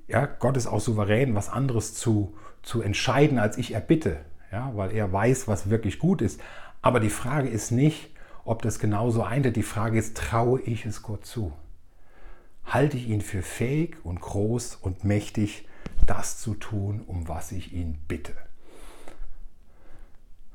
Ja, 0.09 0.27
Gott 0.27 0.57
ist 0.57 0.66
auch 0.66 0.81
souverän, 0.81 1.37
was 1.37 1.51
anderes 1.51 1.95
zu, 1.95 2.37
zu 2.62 2.83
entscheiden, 2.83 3.38
als 3.38 3.59
ich 3.59 3.75
erbitte, 3.75 4.16
ja, 4.51 4.73
weil 4.75 4.90
er 4.90 5.12
weiß, 5.12 5.47
was 5.47 5.71
wirklich 5.71 6.01
gut 6.01 6.21
ist. 6.21 6.40
Aber 6.87 7.01
die 7.01 7.11
Frage 7.11 7.49
ist 7.49 7.72
nicht, 7.72 8.11
ob 8.44 8.62
das 8.62 8.79
genauso 8.79 9.25
eintritt. 9.25 9.57
Die 9.57 9.64
Frage 9.64 9.99
ist, 9.99 10.16
traue 10.16 10.61
ich 10.61 10.87
es 10.87 11.03
Gott 11.03 11.27
zu? 11.27 11.53
Halte 12.64 12.96
ich 12.96 13.09
ihn 13.09 13.22
für 13.22 13.42
fähig 13.42 13.96
und 14.05 14.20
groß 14.20 14.77
und 14.77 15.03
mächtig, 15.03 15.66
das 16.07 16.38
zu 16.38 16.55
tun, 16.55 17.03
um 17.05 17.27
was 17.27 17.51
ich 17.51 17.72
ihn 17.72 17.99
bitte? 18.07 18.35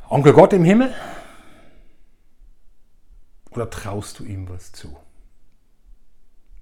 Onkel 0.07 0.31
Gott 0.31 0.53
im 0.53 0.63
Himmel? 0.63 0.93
Oder 3.49 3.69
traust 3.69 4.17
du 4.19 4.23
ihm 4.23 4.47
was 4.47 4.71
zu? 4.71 4.95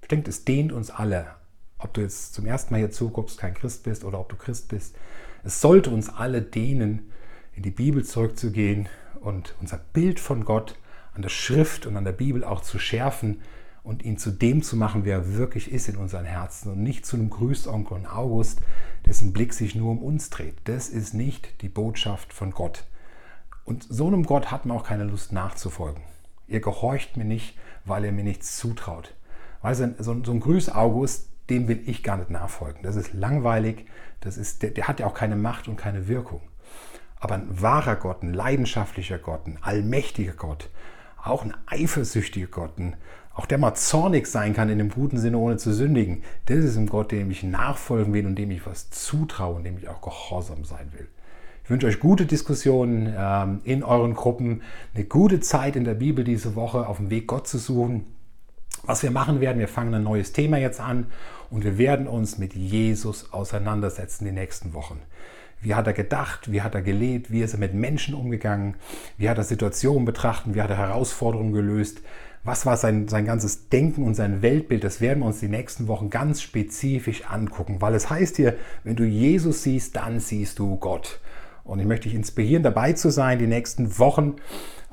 Ich 0.02 0.08
denke, 0.08 0.30
es 0.30 0.44
dehnt 0.44 0.72
uns 0.72 0.90
alle. 0.90 1.36
Ob 1.78 1.94
du 1.94 2.00
jetzt 2.00 2.34
zum 2.34 2.44
ersten 2.44 2.74
Mal 2.74 2.78
hier 2.78 2.90
zuguckst, 2.90 3.38
kein 3.38 3.54
Christ 3.54 3.84
bist 3.84 4.02
oder 4.02 4.18
ob 4.18 4.30
du 4.30 4.34
Christ 4.34 4.66
bist. 4.66 4.96
Es 5.44 5.60
sollte 5.60 5.90
uns 5.90 6.08
alle 6.08 6.42
dehnen, 6.42 7.12
in 7.52 7.62
die 7.62 7.70
Bibel 7.70 8.04
zurückzugehen 8.04 8.88
und 9.20 9.54
unser 9.60 9.78
Bild 9.78 10.20
von 10.20 10.44
Gott 10.44 10.76
an 11.14 11.22
der 11.22 11.28
Schrift 11.28 11.86
und 11.86 11.96
an 11.96 12.04
der 12.04 12.12
Bibel 12.12 12.44
auch 12.44 12.60
zu 12.60 12.78
schärfen 12.78 13.42
und 13.82 14.02
ihn 14.04 14.18
zu 14.18 14.30
dem 14.30 14.62
zu 14.62 14.76
machen, 14.76 15.04
wer 15.04 15.16
er 15.18 15.34
wirklich 15.36 15.72
ist 15.72 15.88
in 15.88 15.96
unseren 15.96 16.24
Herzen 16.24 16.72
und 16.72 16.82
nicht 16.82 17.06
zu 17.06 17.16
einem 17.16 17.30
Grüßonkel 17.30 17.96
und 17.96 18.06
August, 18.06 18.60
dessen 19.06 19.32
Blick 19.32 19.54
sich 19.54 19.74
nur 19.74 19.90
um 19.90 20.02
uns 20.02 20.30
dreht. 20.30 20.56
Das 20.64 20.88
ist 20.88 21.14
nicht 21.14 21.62
die 21.62 21.68
Botschaft 21.68 22.32
von 22.32 22.50
Gott. 22.50 22.84
Und 23.64 23.86
so 23.88 24.06
einem 24.06 24.24
Gott 24.24 24.50
hat 24.50 24.66
man 24.66 24.76
auch 24.76 24.84
keine 24.84 25.04
Lust 25.04 25.32
nachzufolgen. 25.32 26.02
Ihr 26.46 26.60
gehorcht 26.60 27.16
mir 27.16 27.24
nicht, 27.24 27.56
weil 27.84 28.04
ihr 28.04 28.12
mir 28.12 28.24
nichts 28.24 28.56
zutraut. 28.56 29.14
Weißt 29.62 29.80
du, 29.80 29.94
so, 29.98 30.12
ein 30.12 30.40
Grüß 30.40 30.70
August, 30.70 31.28
dem 31.48 31.68
will 31.68 31.82
ich 31.86 32.02
gar 32.02 32.16
nicht 32.16 32.30
nachfolgen. 32.30 32.82
Das 32.82 32.96
ist 32.96 33.12
langweilig, 33.12 33.86
das 34.20 34.36
ist, 34.36 34.62
der, 34.62 34.70
der 34.70 34.88
hat 34.88 35.00
ja 35.00 35.06
auch 35.06 35.14
keine 35.14 35.36
Macht 35.36 35.68
und 35.68 35.76
keine 35.76 36.08
Wirkung. 36.08 36.42
Aber 37.20 37.34
ein 37.34 37.46
wahrer 37.48 37.96
Gott, 37.96 38.22
ein 38.22 38.32
leidenschaftlicher 38.32 39.18
Gott, 39.18 39.46
ein 39.46 39.58
allmächtiger 39.60 40.32
Gott, 40.32 40.70
auch 41.22 41.44
ein 41.44 41.54
eifersüchtiger 41.66 42.48
Gott, 42.48 42.78
ein, 42.78 42.96
auch 43.34 43.46
der 43.46 43.58
mal 43.58 43.74
zornig 43.74 44.26
sein 44.26 44.54
kann 44.54 44.70
in 44.70 44.78
dem 44.78 44.90
guten 44.90 45.18
Sinne, 45.18 45.38
ohne 45.38 45.58
zu 45.58 45.72
sündigen, 45.72 46.22
das 46.46 46.58
ist 46.58 46.76
ein 46.76 46.86
Gott, 46.86 47.12
dem 47.12 47.30
ich 47.30 47.42
nachfolgen 47.42 48.12
will 48.14 48.26
und 48.26 48.36
dem 48.36 48.50
ich 48.50 48.66
was 48.66 48.90
zutraue 48.90 49.56
und 49.56 49.64
dem 49.64 49.76
ich 49.76 49.88
auch 49.88 50.00
gehorsam 50.00 50.64
sein 50.64 50.92
will. 50.96 51.06
Ich 51.62 51.70
wünsche 51.70 51.86
euch 51.86 52.00
gute 52.00 52.26
Diskussionen 52.26 53.14
ähm, 53.16 53.60
in 53.64 53.84
euren 53.84 54.14
Gruppen, 54.14 54.62
eine 54.94 55.04
gute 55.04 55.40
Zeit 55.40 55.76
in 55.76 55.84
der 55.84 55.94
Bibel 55.94 56.24
diese 56.24 56.56
Woche 56.56 56.88
auf 56.88 56.96
dem 56.96 57.10
Weg 57.10 57.28
Gott 57.28 57.46
zu 57.46 57.58
suchen. 57.58 58.06
Was 58.82 59.02
wir 59.02 59.10
machen 59.10 59.40
werden, 59.40 59.58
wir 59.58 59.68
fangen 59.68 59.94
ein 59.94 60.02
neues 60.02 60.32
Thema 60.32 60.56
jetzt 60.56 60.80
an 60.80 61.06
und 61.50 61.64
wir 61.64 61.76
werden 61.76 62.08
uns 62.08 62.38
mit 62.38 62.54
Jesus 62.54 63.32
auseinandersetzen 63.32 64.24
die 64.24 64.32
nächsten 64.32 64.72
Wochen. 64.72 64.98
Wie 65.62 65.74
hat 65.74 65.86
er 65.86 65.92
gedacht? 65.92 66.50
Wie 66.50 66.62
hat 66.62 66.74
er 66.74 66.82
gelebt? 66.82 67.30
Wie 67.30 67.42
ist 67.42 67.52
er 67.52 67.60
mit 67.60 67.74
Menschen 67.74 68.14
umgegangen? 68.14 68.76
Wie 69.18 69.28
hat 69.28 69.38
er 69.38 69.44
Situationen 69.44 70.04
betrachtet? 70.04 70.54
Wie 70.54 70.62
hat 70.62 70.70
er 70.70 70.78
Herausforderungen 70.78 71.52
gelöst? 71.52 72.02
Was 72.42 72.64
war 72.64 72.78
sein, 72.78 73.06
sein 73.08 73.26
ganzes 73.26 73.68
Denken 73.68 74.02
und 74.02 74.14
sein 74.14 74.40
Weltbild? 74.40 74.82
Das 74.82 75.02
werden 75.02 75.20
wir 75.20 75.26
uns 75.26 75.40
die 75.40 75.48
nächsten 75.48 75.88
Wochen 75.88 76.08
ganz 76.08 76.40
spezifisch 76.40 77.24
angucken, 77.28 77.82
weil 77.82 77.94
es 77.94 78.08
heißt 78.08 78.36
hier, 78.36 78.56
wenn 78.82 78.96
du 78.96 79.04
Jesus 79.04 79.62
siehst, 79.62 79.96
dann 79.96 80.20
siehst 80.20 80.58
du 80.58 80.76
Gott. 80.76 81.20
Und 81.64 81.80
ich 81.80 81.86
möchte 81.86 82.08
dich 82.08 82.14
inspirieren, 82.14 82.62
dabei 82.62 82.94
zu 82.94 83.10
sein, 83.10 83.38
die 83.38 83.46
nächsten 83.46 83.98
Wochen 83.98 84.36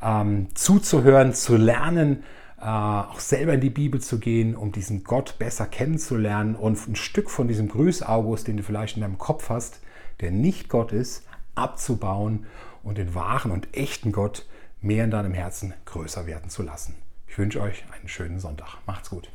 ähm, 0.03 0.47
zuzuhören, 0.53 1.33
zu 1.33 1.55
lernen, 1.55 2.23
äh, 2.59 2.65
auch 2.65 3.19
selber 3.19 3.53
in 3.53 3.61
die 3.61 3.69
Bibel 3.69 4.01
zu 4.01 4.19
gehen, 4.19 4.53
um 4.55 4.73
diesen 4.73 5.05
Gott 5.05 5.39
besser 5.39 5.67
kennenzulernen 5.67 6.55
und 6.55 6.85
ein 6.87 6.95
Stück 6.97 7.29
von 7.29 7.47
diesem 7.47 7.69
Grüß 7.69 8.03
August, 8.03 8.49
den 8.49 8.57
du 8.57 8.63
vielleicht 8.63 8.97
in 8.97 9.01
deinem 9.01 9.17
Kopf 9.17 9.49
hast, 9.49 9.79
der 10.21 10.31
nicht 10.31 10.69
Gott 10.69 10.91
ist, 10.91 11.23
abzubauen 11.55 12.45
und 12.83 12.97
den 12.97 13.15
wahren 13.15 13.51
und 13.51 13.75
echten 13.75 14.11
Gott 14.11 14.45
mehr 14.81 15.03
in 15.03 15.11
deinem 15.11 15.33
Herzen 15.33 15.73
größer 15.85 16.25
werden 16.25 16.49
zu 16.49 16.63
lassen. 16.63 16.95
Ich 17.27 17.37
wünsche 17.37 17.61
euch 17.61 17.83
einen 17.91 18.07
schönen 18.07 18.39
Sonntag. 18.39 18.77
Macht's 18.85 19.09
gut. 19.09 19.29